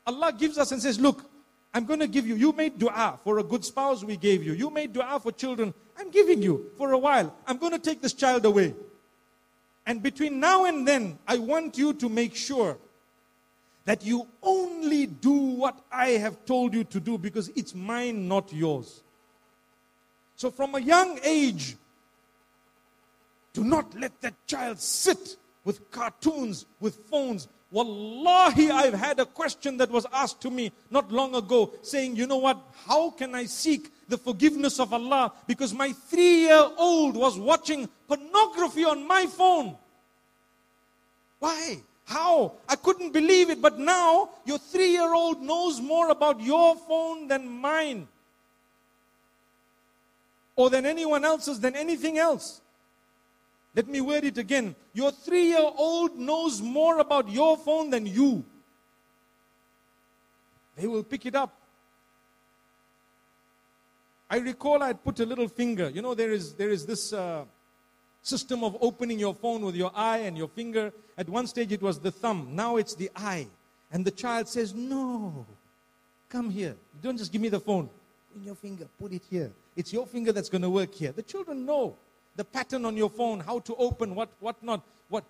[0.07, 1.29] Allah gives us and says, Look,
[1.75, 2.37] I'm going to give you.
[2.37, 4.55] You made dua for a good spouse, we gave you.
[4.55, 5.75] You made dua for children.
[5.99, 7.35] I'm giving you for a while.
[7.47, 8.75] I'm going to take this child away.
[9.87, 12.77] And between now and then, I want you to make sure
[13.85, 18.53] that you only do what I have told you to do because it's mine, not
[18.53, 19.05] yours.
[20.35, 21.77] So, from a young age,
[23.53, 27.49] do not let that child sit with cartoons, with phones.
[27.71, 32.27] Wallahi, I've had a question that was asked to me not long ago saying, You
[32.27, 32.61] know what?
[32.87, 37.89] How can I seek the forgiveness of Allah because my three year old was watching
[38.07, 39.77] pornography on my phone.
[41.39, 41.79] Why?
[42.05, 42.53] How?
[42.69, 47.27] I couldn't believe it, but now your three year old knows more about your phone
[47.27, 48.07] than mine.
[50.55, 52.61] Or than anyone else's, than anything else.
[53.75, 54.75] Let me word it again.
[54.95, 58.45] Your three year old knows more about your phone than you.
[60.77, 61.53] They will pick it up.
[64.29, 65.89] I recall I had put a little finger.
[65.89, 67.45] You know, there is, there is this uh,
[68.23, 70.93] system of opening your phone with your eye and your finger.
[71.17, 73.47] At one stage it was the thumb, now it's the eye.
[73.93, 75.47] And the child says, No,
[76.29, 76.75] come here.
[77.03, 77.89] Don't just give me the phone.
[78.35, 79.51] In your finger, put it here.
[79.77, 81.13] It's your finger that's going to work here.
[81.13, 81.97] The children know
[82.35, 84.83] the pattern on your phone, how to open, what, what not.
[85.09, 85.25] What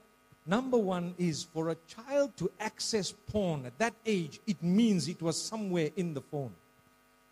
[0.47, 5.21] number one is for a child to access porn at that age, it means it
[5.21, 6.53] was somewhere in the phone.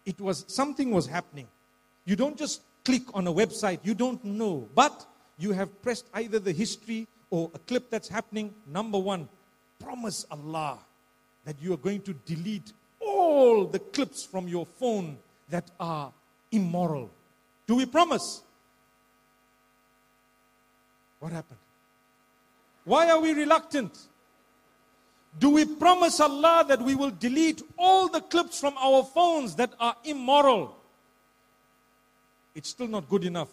[0.04, 1.48] It was something was happening.
[2.04, 4.68] You don't just click on a website, you don't know.
[4.74, 5.06] But
[5.38, 8.54] you have pressed either the history or a clip that's happening.
[8.66, 9.28] Number one,
[9.80, 10.78] promise Allah
[11.44, 15.18] that you are going to delete all the clips from your phone
[15.50, 16.12] that are
[16.52, 17.10] immoral.
[17.66, 18.42] Do we promise?
[21.20, 21.58] What happened?
[22.84, 23.98] Why are we reluctant?
[25.38, 29.72] Do we promise Allah that we will delete all the clips from our phones that
[29.80, 30.76] are immoral?
[32.54, 33.48] It's still not good enough.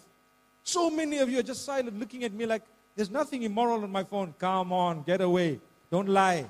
[0.64, 2.62] So many of you are just silent, looking at me like,
[2.94, 4.34] there's nothing immoral on my phone.
[4.38, 5.60] Come on, get away.
[5.90, 6.44] Don't lie.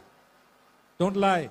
[0.98, 1.48] Don't lie.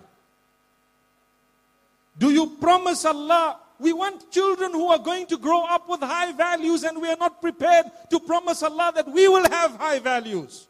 [2.18, 3.58] Do you promise Allah?
[3.80, 7.18] We want children who are going to grow up with high values, and we are
[7.18, 10.68] not prepared to promise Allah that we will have high values.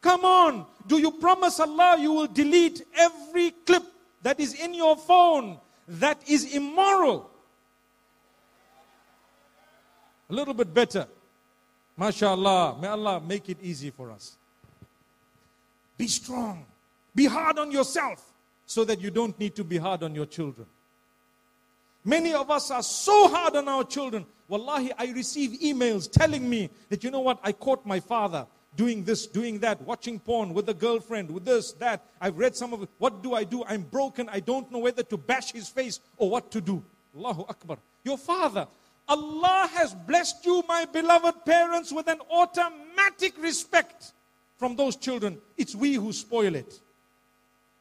[0.00, 0.66] Come on.
[0.86, 3.84] Do you promise Allah you will delete every clip
[4.22, 5.58] that is in your phone
[5.88, 7.29] that is immoral?
[10.30, 11.06] A little bit better.
[11.98, 12.80] MashaAllah.
[12.80, 14.36] May Allah make it easy for us.
[15.98, 16.64] Be strong.
[17.14, 18.32] Be hard on yourself
[18.64, 20.66] so that you don't need to be hard on your children.
[22.04, 24.24] Many of us are so hard on our children.
[24.48, 29.04] Wallahi, I receive emails telling me that, you know what, I caught my father doing
[29.04, 32.04] this, doing that, watching porn with a girlfriend, with this, that.
[32.20, 32.88] I've read some of it.
[32.98, 33.64] What do I do?
[33.64, 34.28] I'm broken.
[34.30, 36.82] I don't know whether to bash his face or what to do.
[37.16, 37.78] Allahu Akbar.
[38.04, 38.66] Your father.
[39.10, 44.12] Allah has blessed you, my beloved parents, with an automatic respect
[44.56, 45.36] from those children.
[45.58, 46.78] It's we who spoil it.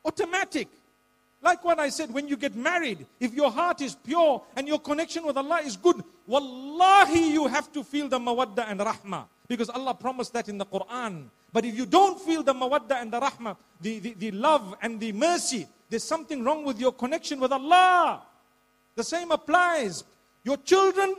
[0.04, 0.68] Automatic.
[1.42, 4.80] Like what I said, when you get married, if your heart is pure and your
[4.80, 9.26] connection with Allah is good, wallahi, you have to feel the mawadda and rahmah.
[9.48, 11.26] Because Allah promised that in the Quran.
[11.54, 15.00] But if you don't feel the mawadda and the rahmah, the, the, the love and
[15.00, 18.24] the mercy, there's something wrong with your connection with Allah.
[18.96, 20.04] The same applies.
[20.44, 21.16] Your children,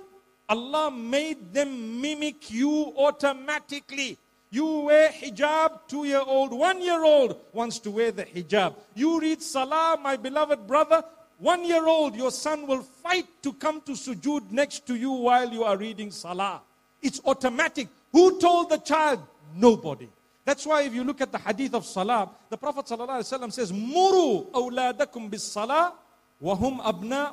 [0.48, 4.18] Allah made them mimic you automatically.
[4.50, 8.74] You wear hijab, two year old, one year old wants to wear the hijab.
[8.94, 11.04] You read salah, my beloved brother,
[11.38, 15.48] one year old, your son will fight to come to sujood next to you while
[15.50, 16.60] you are reading salah.
[17.00, 17.88] It's automatic.
[18.12, 19.20] Who told the child?
[19.56, 20.08] Nobody.
[20.44, 24.50] That's why if you look at the hadith of salah, the Prophet ﷺ says, Muru
[24.50, 25.94] awladakum bis salah
[26.40, 27.32] wahum abna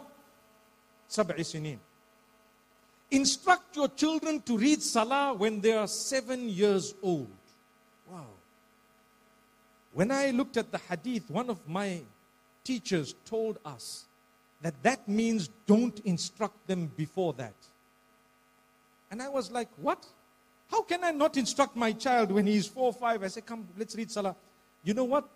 [1.10, 1.80] sab'i sinin.
[3.10, 7.28] Instruct your children to read Salah when they are seven years old.
[8.12, 8.26] Wow.
[9.94, 12.02] When I looked at the hadith, one of my
[12.64, 14.06] teachers told us
[14.62, 17.56] that that means don't instruct them before that.
[19.10, 20.06] And I was like, what?
[20.70, 23.24] How can I not instruct my child when he is four or five?
[23.24, 24.36] I said, come, let's read Salah.
[24.84, 25.30] You know what?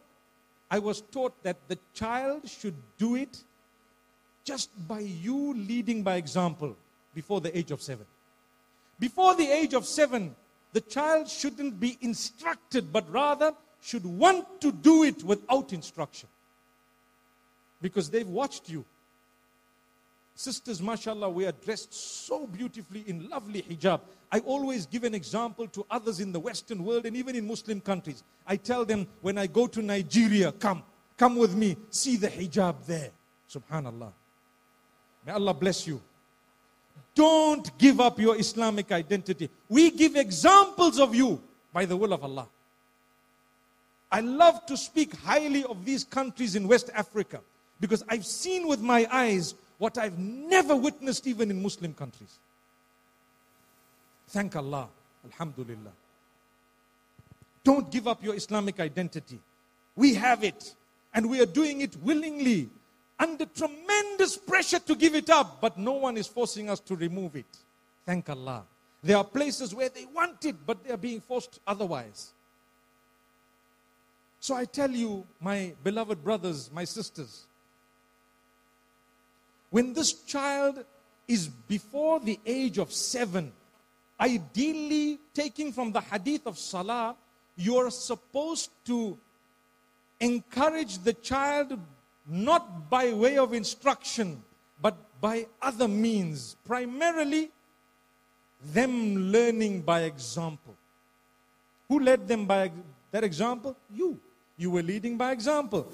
[0.69, 3.43] I was taught that the child should do it
[4.43, 6.75] just by you leading by example
[7.13, 8.05] before the age of seven.
[8.99, 10.35] Before the age of seven,
[10.73, 16.29] the child shouldn't be instructed, but rather should want to do it without instruction.
[17.81, 18.85] Because they've watched you.
[20.35, 24.01] Sisters, mashallah, we are dressed so beautifully in lovely hijab.
[24.31, 27.81] I always give an example to others in the Western world and even in Muslim
[27.81, 28.23] countries.
[28.47, 30.83] I tell them, when I go to Nigeria, come,
[31.17, 33.11] come with me, see the hijab there.
[33.49, 34.13] Subhanallah.
[35.26, 36.01] May Allah bless you.
[37.13, 39.49] Don't give up your Islamic identity.
[39.69, 41.41] We give examples of you
[41.74, 42.47] by the will of Allah.
[44.11, 47.39] I love to speak highly of these countries in West Africa
[47.80, 52.39] because I've seen with my eyes what I've never witnessed even in Muslim countries.
[54.30, 54.88] Thank Allah.
[55.26, 55.91] Alhamdulillah.
[57.63, 59.39] Don't give up your Islamic identity.
[59.95, 60.74] We have it,
[61.13, 62.69] and we are doing it willingly
[63.22, 67.36] under tremendous pressure to give it up, but no one is forcing us to remove
[67.36, 67.45] it.
[68.03, 68.63] Thank Allah.
[69.03, 72.34] There are places where they want it, but they are being forced otherwise.
[74.39, 77.45] So I tell you, my beloved brothers, my sisters,
[79.69, 80.84] when this child
[81.28, 83.51] is before the age of seven,
[84.19, 87.15] ideally taking from the hadith of Salah,
[87.55, 89.15] you're supposed to
[90.19, 91.78] encourage the child
[92.28, 94.43] not by way of instruction,
[94.82, 97.51] but by other means, primarily
[98.74, 100.76] them learning by example.
[101.88, 102.72] Who led them by
[103.11, 103.76] that example?
[103.93, 104.19] You.
[104.57, 105.91] You were leading by example.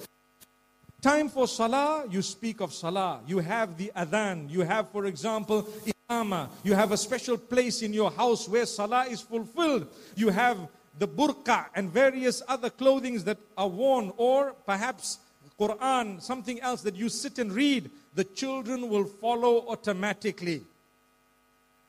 [1.02, 3.22] Time for salah, you speak of salah.
[3.26, 4.50] You have the adhan.
[4.50, 5.68] You have, for example,
[6.10, 6.50] imama.
[6.64, 9.88] You have a special place in your house where salah is fulfilled.
[10.16, 10.58] You have
[10.98, 15.20] the burqa and various other clothings that are worn, or perhaps
[15.60, 20.62] Quran, something else that you sit and read, the children will follow automatically.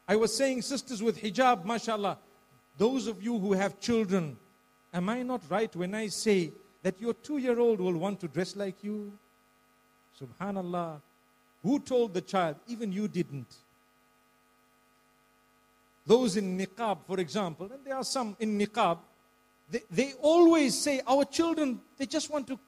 [0.07, 2.17] I was saying, sisters with hijab, mashallah,
[2.79, 4.37] those of you who have children,
[4.95, 6.53] am I not right when I say
[6.83, 9.13] that your two year old will want to dress like you?
[10.21, 11.01] Subhanallah.
[11.63, 12.57] Who told the child?
[12.69, 13.55] Even you didn't.
[16.07, 18.99] Those in niqab, for example, and there are some in niqab,
[19.71, 22.59] they, they always say, Our children, they just want to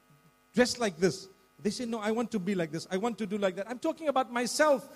[0.53, 1.27] dress like this.
[1.61, 2.87] They say, No, I want to be like this.
[2.91, 3.69] I want to do like that.
[3.69, 4.87] I'm talking about myself.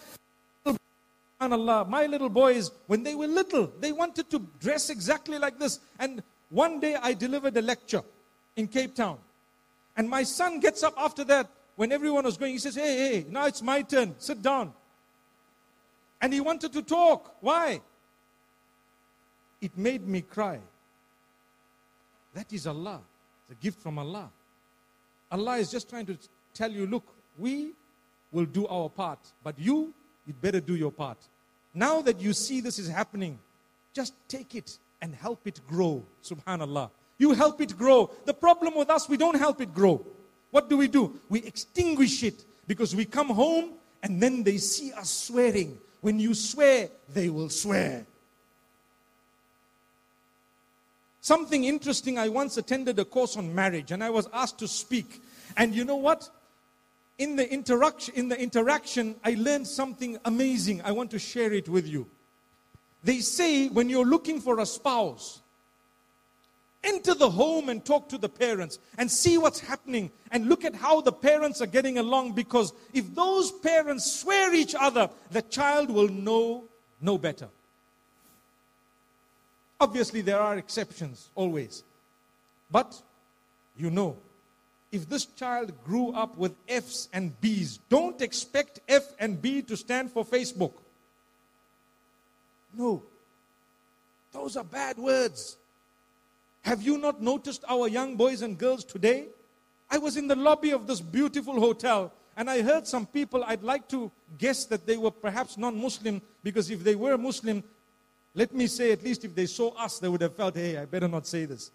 [1.41, 5.80] Allah, my little boys, when they were little, they wanted to dress exactly like this.
[5.99, 8.01] And one day I delivered a lecture
[8.56, 9.18] in Cape Town.
[9.97, 12.53] And my son gets up after that when everyone was going.
[12.53, 14.16] He says, Hey, hey, now it's my turn.
[14.18, 14.74] Sit down.
[16.22, 17.36] And he wanted to talk.
[17.41, 17.82] Why?
[19.62, 20.60] It made me cry.
[22.34, 23.01] That is Allah.
[23.43, 24.30] It's a gift from Allah.
[25.36, 26.17] Allah is just trying to
[26.53, 27.03] tell you, look,
[27.38, 27.71] we
[28.31, 29.93] will do our part, but you,
[30.25, 31.17] you'd better do your part.
[31.73, 33.38] Now that you see this is happening,
[33.93, 36.05] just take it and help it grow.
[36.23, 36.89] Subhanallah.
[37.17, 38.09] You help it grow.
[38.23, 40.05] The problem with us, we don't help it grow.
[40.51, 41.19] What do we do?
[41.27, 43.71] We extinguish it because we come home
[44.03, 45.77] and then they see us swearing.
[45.99, 48.05] When you swear, they will swear.
[51.19, 55.19] Something interesting, I once attended a course on marriage and I was asked to speak.
[55.57, 56.29] And you know what?
[57.17, 60.81] In the interaction, in the interaction, I learned something amazing.
[60.83, 62.07] I want to share it with you.
[63.03, 65.41] They say when you're looking for a spouse,
[66.83, 70.75] enter the home and talk to the parents and see what's happening and look at
[70.75, 75.89] how the parents are getting along because if those parents swear each other, the child
[75.89, 76.63] will know
[77.01, 77.47] no better.
[79.79, 81.83] Obviously, there are exceptions always.
[82.71, 83.01] But
[83.77, 84.17] you know,
[84.95, 89.75] if this child grew up with F's and B's, don't expect F and B to
[89.75, 90.71] stand for Facebook.
[92.73, 93.03] No.
[94.31, 95.57] Those are bad words.
[96.61, 99.25] Have you not noticed our young boys and girls today?
[99.91, 103.63] I was in the lobby of this beautiful hotel and I heard some people, I'd
[103.63, 107.63] like to guess that they were perhaps non Muslim because if they were Muslim,
[108.33, 110.85] let me say, at least if they saw us, they would have felt, hey, I
[110.85, 111.71] better not say this.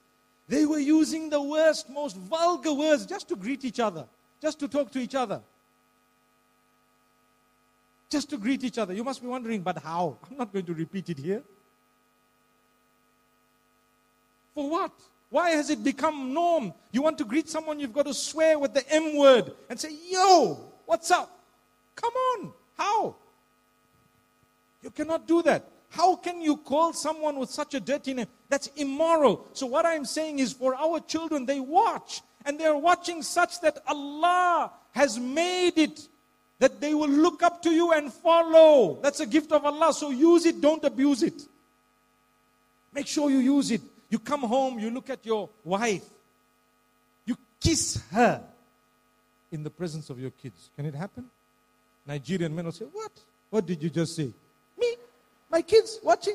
[0.51, 4.05] They were using the worst, most vulgar words just to greet each other,
[4.43, 5.41] just to talk to each other.
[8.11, 8.93] Just to greet each other.
[8.93, 10.19] You must be wondering, but how?
[10.29, 11.45] I'm not going to repeat it here.
[14.53, 14.91] For what?
[15.31, 16.75] Why has it become norm?
[16.91, 19.97] You want to greet someone, you've got to swear with the M word and say,
[20.11, 21.31] yo, what's up?
[21.95, 22.53] Come on.
[22.77, 23.15] How?
[24.83, 25.65] You cannot do that.
[25.91, 28.27] How can you call someone with such a dirty name?
[28.51, 29.47] That's immoral.
[29.55, 33.79] So, what I'm saying is for our children, they watch and they're watching such that
[33.87, 36.09] Allah has made it
[36.59, 38.99] that they will look up to you and follow.
[39.03, 39.95] That's a gift of Allah.
[39.95, 41.47] So, use it, don't abuse it.
[42.93, 43.83] Make sure you use it.
[44.11, 46.05] You come home, you look at your wife,
[47.25, 48.43] you kiss her
[49.53, 50.71] in the presence of your kids.
[50.75, 51.25] Can it happen?
[52.05, 53.13] Nigerian men will say, What?
[53.51, 54.33] What did you just say?
[54.77, 54.97] Me?
[55.49, 56.35] My kids watching.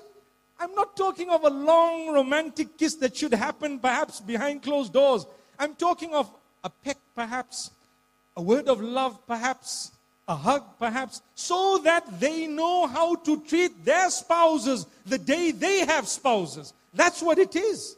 [0.60, 5.26] I'm not talking of a long romantic kiss that should happen perhaps behind closed doors.
[5.60, 6.30] I'm talking of
[6.64, 7.72] a peck, perhaps,
[8.36, 9.92] a word of love, perhaps,
[10.28, 15.86] a hug, perhaps, so that they know how to treat their spouses the day they
[15.86, 16.74] have spouses.
[16.94, 17.96] That's what it is.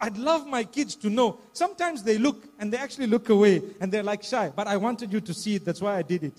[0.00, 1.38] I'd love my kids to know.
[1.52, 5.12] Sometimes they look and they actually look away and they're like shy, but I wanted
[5.12, 5.64] you to see it.
[5.64, 6.34] That's why I did it.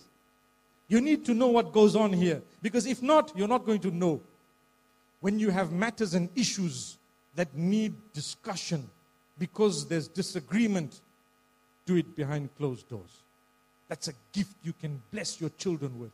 [0.88, 2.42] You need to know what goes on here.
[2.62, 4.22] Because if not, you're not going to know.
[5.20, 6.98] When you have matters and issues
[7.36, 8.90] that need discussion
[9.40, 11.02] because there's disagreement,
[11.86, 13.24] do it behind closed doors.
[13.88, 16.12] That's a gift you can bless your children with.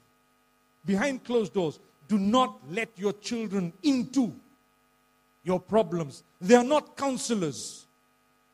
[0.86, 4.34] Behind closed doors, do not let your children into
[5.44, 6.24] your problems.
[6.40, 7.86] They are not counselors.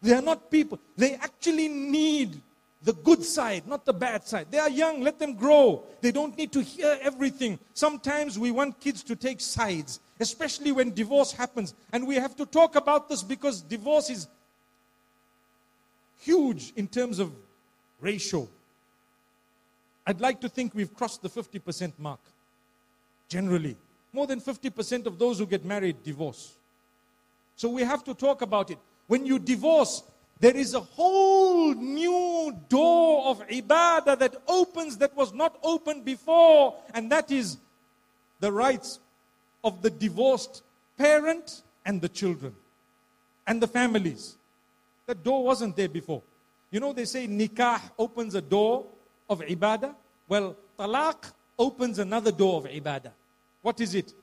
[0.01, 0.79] They are not people.
[0.95, 2.41] They actually need
[2.83, 4.47] the good side, not the bad side.
[4.49, 5.83] They are young, let them grow.
[6.01, 7.59] They don't need to hear everything.
[7.73, 11.73] Sometimes we want kids to take sides, especially when divorce happens.
[11.91, 14.27] And we have to talk about this because divorce is
[16.21, 17.31] huge in terms of
[17.99, 18.47] ratio.
[20.07, 22.19] I'd like to think we've crossed the 50% mark.
[23.27, 23.75] Generally,
[24.13, 26.55] more than 50% of those who get married divorce.
[27.55, 28.79] So we have to talk about it.
[29.07, 30.03] When you divorce,
[30.39, 36.75] there is a whole new door of ibadah that opens that was not opened before,
[36.93, 37.57] and that is
[38.39, 38.99] the rights
[39.63, 40.63] of the divorced
[40.97, 42.55] parent and the children
[43.47, 44.37] and the families.
[45.07, 46.21] That door wasn't there before.
[46.71, 48.85] You know, they say nikah opens a door
[49.29, 49.93] of ibadah.
[50.27, 53.11] Well, talaq opens another door of ibadah.
[53.61, 54.13] What is it?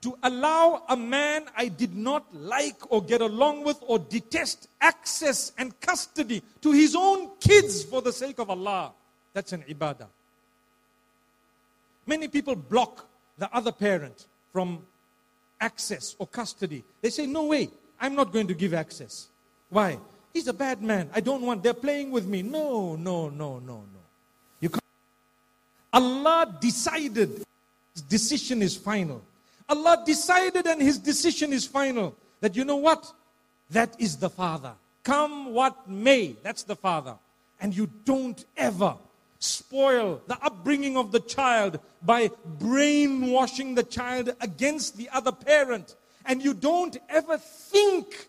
[0.00, 5.52] To allow a man I did not like or get along with or detest access
[5.58, 8.92] and custody to his own kids for the sake of Allah.
[9.32, 10.06] That's an ibadah.
[12.06, 13.06] Many people block
[13.38, 14.80] the other parent from
[15.60, 16.84] access or custody.
[17.02, 17.70] They say, No way.
[18.00, 19.28] I'm not going to give access.
[19.70, 19.98] Why?
[20.32, 21.10] He's a bad man.
[21.14, 22.42] I don't want, they're playing with me.
[22.42, 24.00] No, no, no, no, no.
[24.60, 24.82] You can't.
[25.92, 27.44] Allah decided,
[27.94, 29.22] his decision is final.
[29.68, 32.16] Allah decided and his decision is final.
[32.40, 33.12] That you know what?
[33.70, 34.72] That is the Father.
[35.02, 37.16] Come what may, that's the Father.
[37.60, 38.94] And you don't ever
[39.38, 45.96] spoil the upbringing of the child by brainwashing the child against the other parent.
[46.24, 48.28] And you don't ever think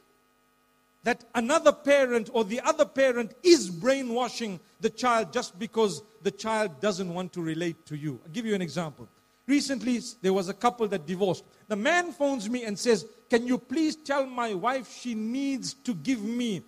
[1.04, 6.80] that another parent or the other parent is brainwashing the child just because the child
[6.82, 8.20] doesn't want to relate to you.
[8.26, 9.08] I'll give you an example.
[9.50, 11.44] Recently, there was a couple that divorced.
[11.68, 15.94] The man phones me and says, Can you please tell my wife she needs to
[15.94, 16.64] give me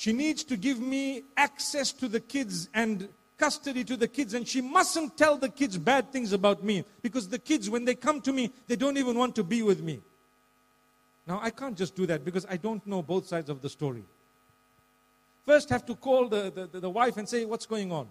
[0.00, 4.48] she needs to give me access to the kids and custody to the kids, and
[4.48, 8.22] she mustn't tell the kids bad things about me because the kids, when they come
[8.22, 10.00] to me, they don't even want to be with me.
[11.26, 14.02] Now, I can't just do that because I don't know both sides of the story.
[15.44, 18.08] First, have to call the, the, the wife and say, What's going on?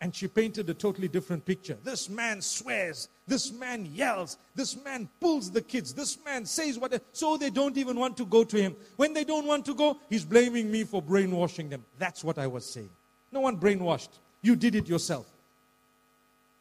[0.00, 1.78] And she painted a totally different picture.
[1.82, 3.08] This man swears.
[3.26, 4.36] This man yells.
[4.54, 5.94] This man pulls the kids.
[5.94, 7.00] This man says what.
[7.12, 8.76] So they don't even want to go to him.
[8.96, 11.82] When they don't want to go, he's blaming me for brainwashing them.
[11.98, 12.90] That's what I was saying.
[13.32, 14.10] No one brainwashed.
[14.42, 15.26] You did it yourself.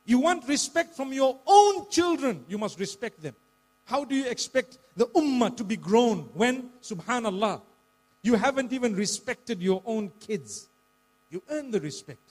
[0.05, 2.45] You want respect from your own children.
[2.47, 3.36] You must respect them.
[3.86, 7.61] How do you expect the ummah to be grown when, subhanallah,
[8.23, 10.67] you haven't even respected your own kids?
[11.29, 12.24] You earn the respect.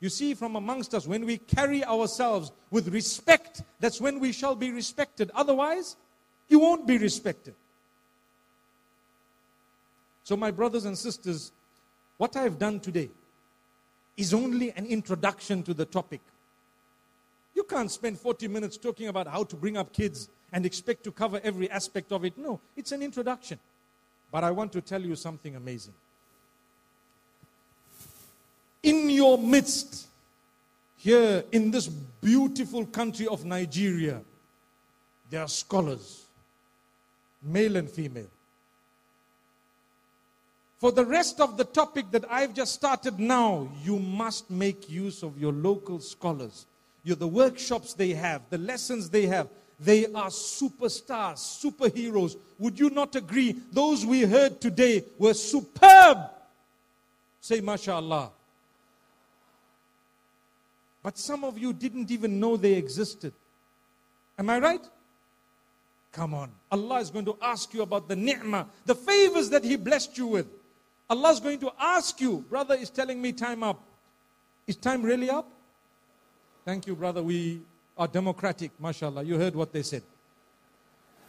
[0.00, 4.54] You see, from amongst us, when we carry ourselves with respect, that's when we shall
[4.54, 5.30] be respected.
[5.34, 5.96] Otherwise,
[6.48, 7.54] you won't be respected.
[10.24, 11.52] So, my brothers and sisters,
[12.18, 13.10] what I have done today
[14.16, 16.20] is only an introduction to the topic.
[17.54, 21.12] You can't spend 40 minutes talking about how to bring up kids and expect to
[21.12, 22.36] cover every aspect of it.
[22.36, 23.58] No, it's an introduction.
[24.30, 25.94] But I want to tell you something amazing
[28.86, 30.06] in your midst,
[30.96, 34.20] here in this beautiful country of Nigeria,
[35.28, 36.24] there are scholars,
[37.42, 38.30] male and female.
[40.78, 45.24] For the rest of the topic that I've just started now, you must make use
[45.24, 46.66] of your local scholars.
[47.02, 49.48] You're the workshops they have, the lessons they have.
[49.80, 52.36] They are superstars, superheroes.
[52.60, 53.56] Would you not agree?
[53.72, 56.18] Those we heard today were superb.
[57.40, 58.30] Say, MashaAllah.
[61.06, 63.32] But some of you didn't even know they existed.
[64.36, 64.84] Am I right?
[66.10, 66.50] Come on.
[66.68, 70.26] Allah is going to ask you about the ni'mah, the favors that He blessed you
[70.26, 70.48] with.
[71.08, 72.44] Allah is going to ask you.
[72.50, 73.80] Brother is telling me time up.
[74.66, 75.48] Is time really up?
[76.64, 77.22] Thank you, brother.
[77.22, 77.60] We
[77.96, 79.22] are democratic, mashallah.
[79.22, 80.02] You heard what they said.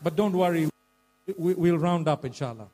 [0.02, 0.70] But don't worry,
[1.38, 2.68] we'll round up, inshallah.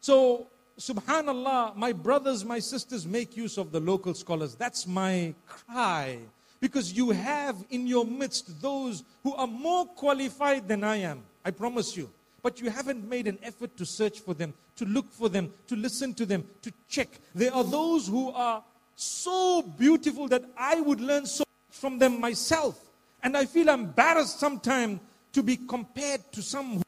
[0.00, 0.46] So,
[0.78, 4.54] subhanallah, my brothers, my sisters, make use of the local scholars.
[4.54, 6.18] That's my cry.
[6.60, 11.22] Because you have in your midst those who are more qualified than I am.
[11.44, 12.10] I promise you.
[12.42, 15.76] But you haven't made an effort to search for them, to look for them, to
[15.76, 17.08] listen to them, to check.
[17.34, 18.62] There are those who are
[18.96, 22.80] so beautiful that I would learn so much from them myself.
[23.22, 25.00] And I feel embarrassed sometimes
[25.32, 26.82] to be compared to some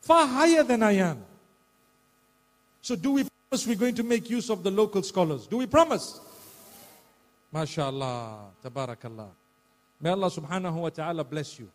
[0.00, 1.24] far higher than I am.
[2.84, 5.46] So, do we promise we're going to make use of the local scholars?
[5.46, 6.20] Do we promise?
[7.50, 9.30] MashaAllah, Tabarakallah.
[10.02, 11.70] May Allah subhanahu wa ta'ala bless you.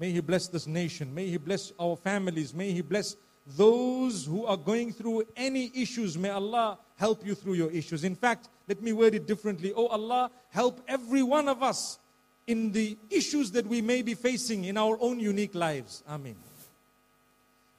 [0.00, 1.14] May He bless this nation.
[1.14, 2.52] May He bless our families.
[2.52, 3.14] May He bless
[3.56, 6.18] those who are going through any issues.
[6.18, 8.02] May Allah help you through your issues.
[8.02, 9.72] In fact, let me word it differently.
[9.76, 12.00] Oh Allah, help every one of us
[12.48, 16.02] in the issues that we may be facing in our own unique lives.
[16.08, 16.34] Amen.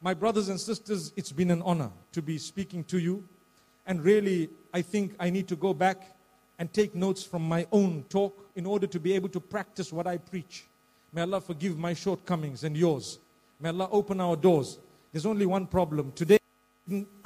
[0.02, 3.24] My brothers and sisters, it's been an honor to be speaking to you.
[3.86, 6.16] And really, I think I need to go back
[6.58, 10.08] and take notes from my own talk in order to be able to practice what
[10.08, 10.66] I preach.
[11.12, 13.20] May Allah forgive my shortcomings and yours.
[13.60, 14.80] May Allah open our doors.
[15.12, 16.12] There's only one problem.
[16.14, 16.40] Today,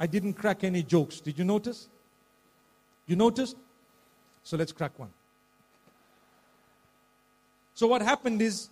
[0.00, 1.20] I didn't crack any jokes.
[1.20, 1.88] Did you notice?
[3.06, 3.56] You noticed?
[4.42, 5.10] So let's crack one.
[7.74, 8.68] So, what happened is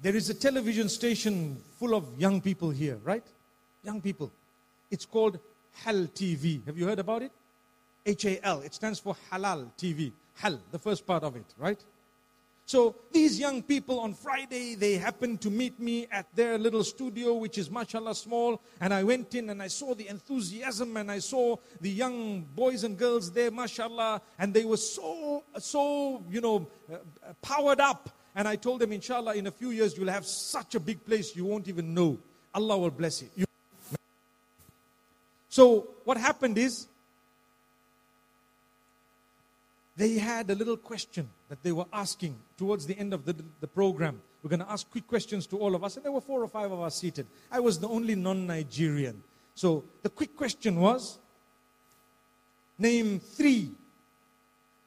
[0.00, 3.24] there is a television station full of young people here, right?
[3.82, 4.30] Young people.
[4.90, 5.38] It's called
[5.84, 6.64] Hal TV.
[6.66, 7.32] Have you heard about it?
[8.04, 8.60] H A L.
[8.60, 10.12] It stands for Halal TV.
[10.34, 11.82] Hal, the first part of it, right?
[12.66, 17.34] So these young people on Friday, they happened to meet me at their little studio,
[17.34, 18.60] which is mashallah small.
[18.80, 22.82] And I went in and I saw the enthusiasm and I saw the young boys
[22.82, 24.20] and girls there, mashallah.
[24.36, 26.96] And they were so, so, you know, uh,
[27.40, 30.80] powered up and I told them, inshallah, in a few years, you'll have such a
[30.80, 32.18] big place you won't even know.
[32.54, 33.30] Allah will bless you.
[33.34, 33.46] You
[35.48, 36.86] So what happened is
[39.96, 43.66] they had a little question that they were asking towards the end of the, the
[43.66, 44.20] program.
[44.42, 46.48] We're going to ask quick questions to all of us, and there were four or
[46.48, 47.26] five of us seated.
[47.50, 49.22] I was the only non Nigerian.
[49.54, 51.18] So the quick question was
[52.78, 53.70] name three,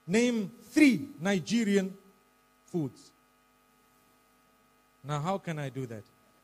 [0.05, 1.95] name three Nigerian
[2.67, 3.09] foods.
[5.03, 6.03] Now, how can I do that?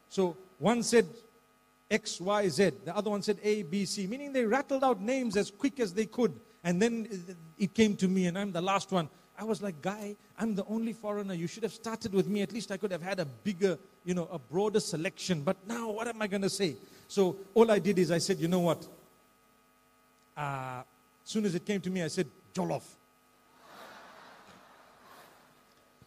[0.10, 1.06] So one said
[1.90, 2.72] X, Y, Z.
[2.86, 5.94] The other one said A, B, C, meaning they rattled out names as quick as
[5.94, 6.34] they could.
[6.64, 7.08] And then
[7.60, 9.08] it came to me, and I'm the last one.
[9.38, 11.34] I was like, Guy, I'm the only foreigner.
[11.34, 12.42] You should have started with me.
[12.42, 15.42] At least I could have had a bigger, you know, a broader selection.
[15.42, 16.76] But now, what am I going to say?
[17.08, 18.88] So all I did is I said, you know what?
[20.36, 20.82] Uh,
[21.24, 22.84] as soon as it came to me, I said, Jollof.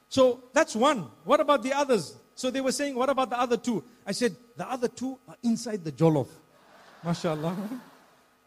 [0.09, 1.07] So that's one.
[1.25, 2.17] What about the others?
[2.39, 3.83] So they were saying, what about the other two?
[4.07, 6.29] I said, the other two are inside the jollof.
[7.05, 7.81] MashaAllah.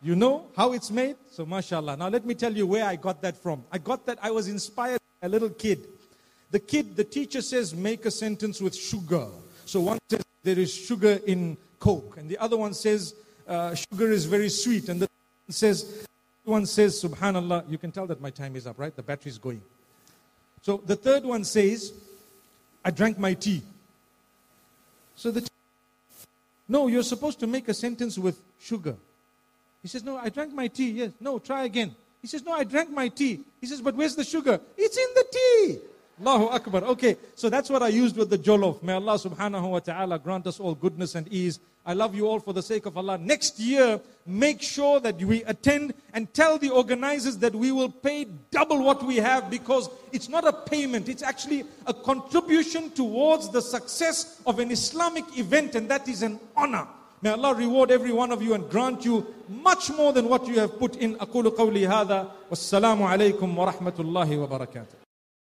[0.01, 1.17] You know how it's made?
[1.29, 1.97] So, mashallah.
[1.97, 3.65] Now, let me tell you where I got that from.
[3.69, 5.89] I got that, I was inspired by a little kid.
[6.51, 9.27] The kid, the teacher says, make a sentence with sugar.
[9.65, 12.15] So, one says, there is sugar in Coke.
[12.17, 13.13] And the other one says,
[13.45, 14.87] uh, sugar is very sweet.
[14.87, 15.09] And the
[15.47, 16.07] one says,
[16.45, 17.69] one says, subhanallah.
[17.69, 18.95] You can tell that my time is up, right?
[18.95, 19.61] The battery is going.
[20.61, 21.91] So, the third one says,
[22.85, 23.63] I drank my tea.
[25.21, 25.47] So, the
[26.67, 28.95] no, you're supposed to make a sentence with sugar.
[29.83, 30.89] He says, No, I drank my tea.
[30.89, 31.11] Yes.
[31.19, 31.93] No, try again.
[32.23, 33.41] He says, No, I drank my tea.
[33.59, 34.59] He says, But where's the sugar?
[34.75, 35.77] It's in the tea.
[36.20, 36.82] Allahu Akbar.
[36.84, 38.82] Okay, so that's what I used with the jollof.
[38.82, 41.60] May Allah subhanahu wa ta'ala grant us all goodness and ease.
[41.84, 43.18] I love you all for the sake of Allah.
[43.18, 48.26] Next year, make sure that we attend and tell the organizers that we will pay
[48.50, 53.60] double what we have because it's not a payment, it's actually a contribution towards the
[53.60, 56.88] success of an Islamic event, and that is an honor.
[57.22, 60.58] May Allah reward every one of you and grant you much more than what you
[60.60, 61.16] have put in.
[61.16, 64.99] أقول قولي هذا والسلام عليكم ورحمة الله وبركاته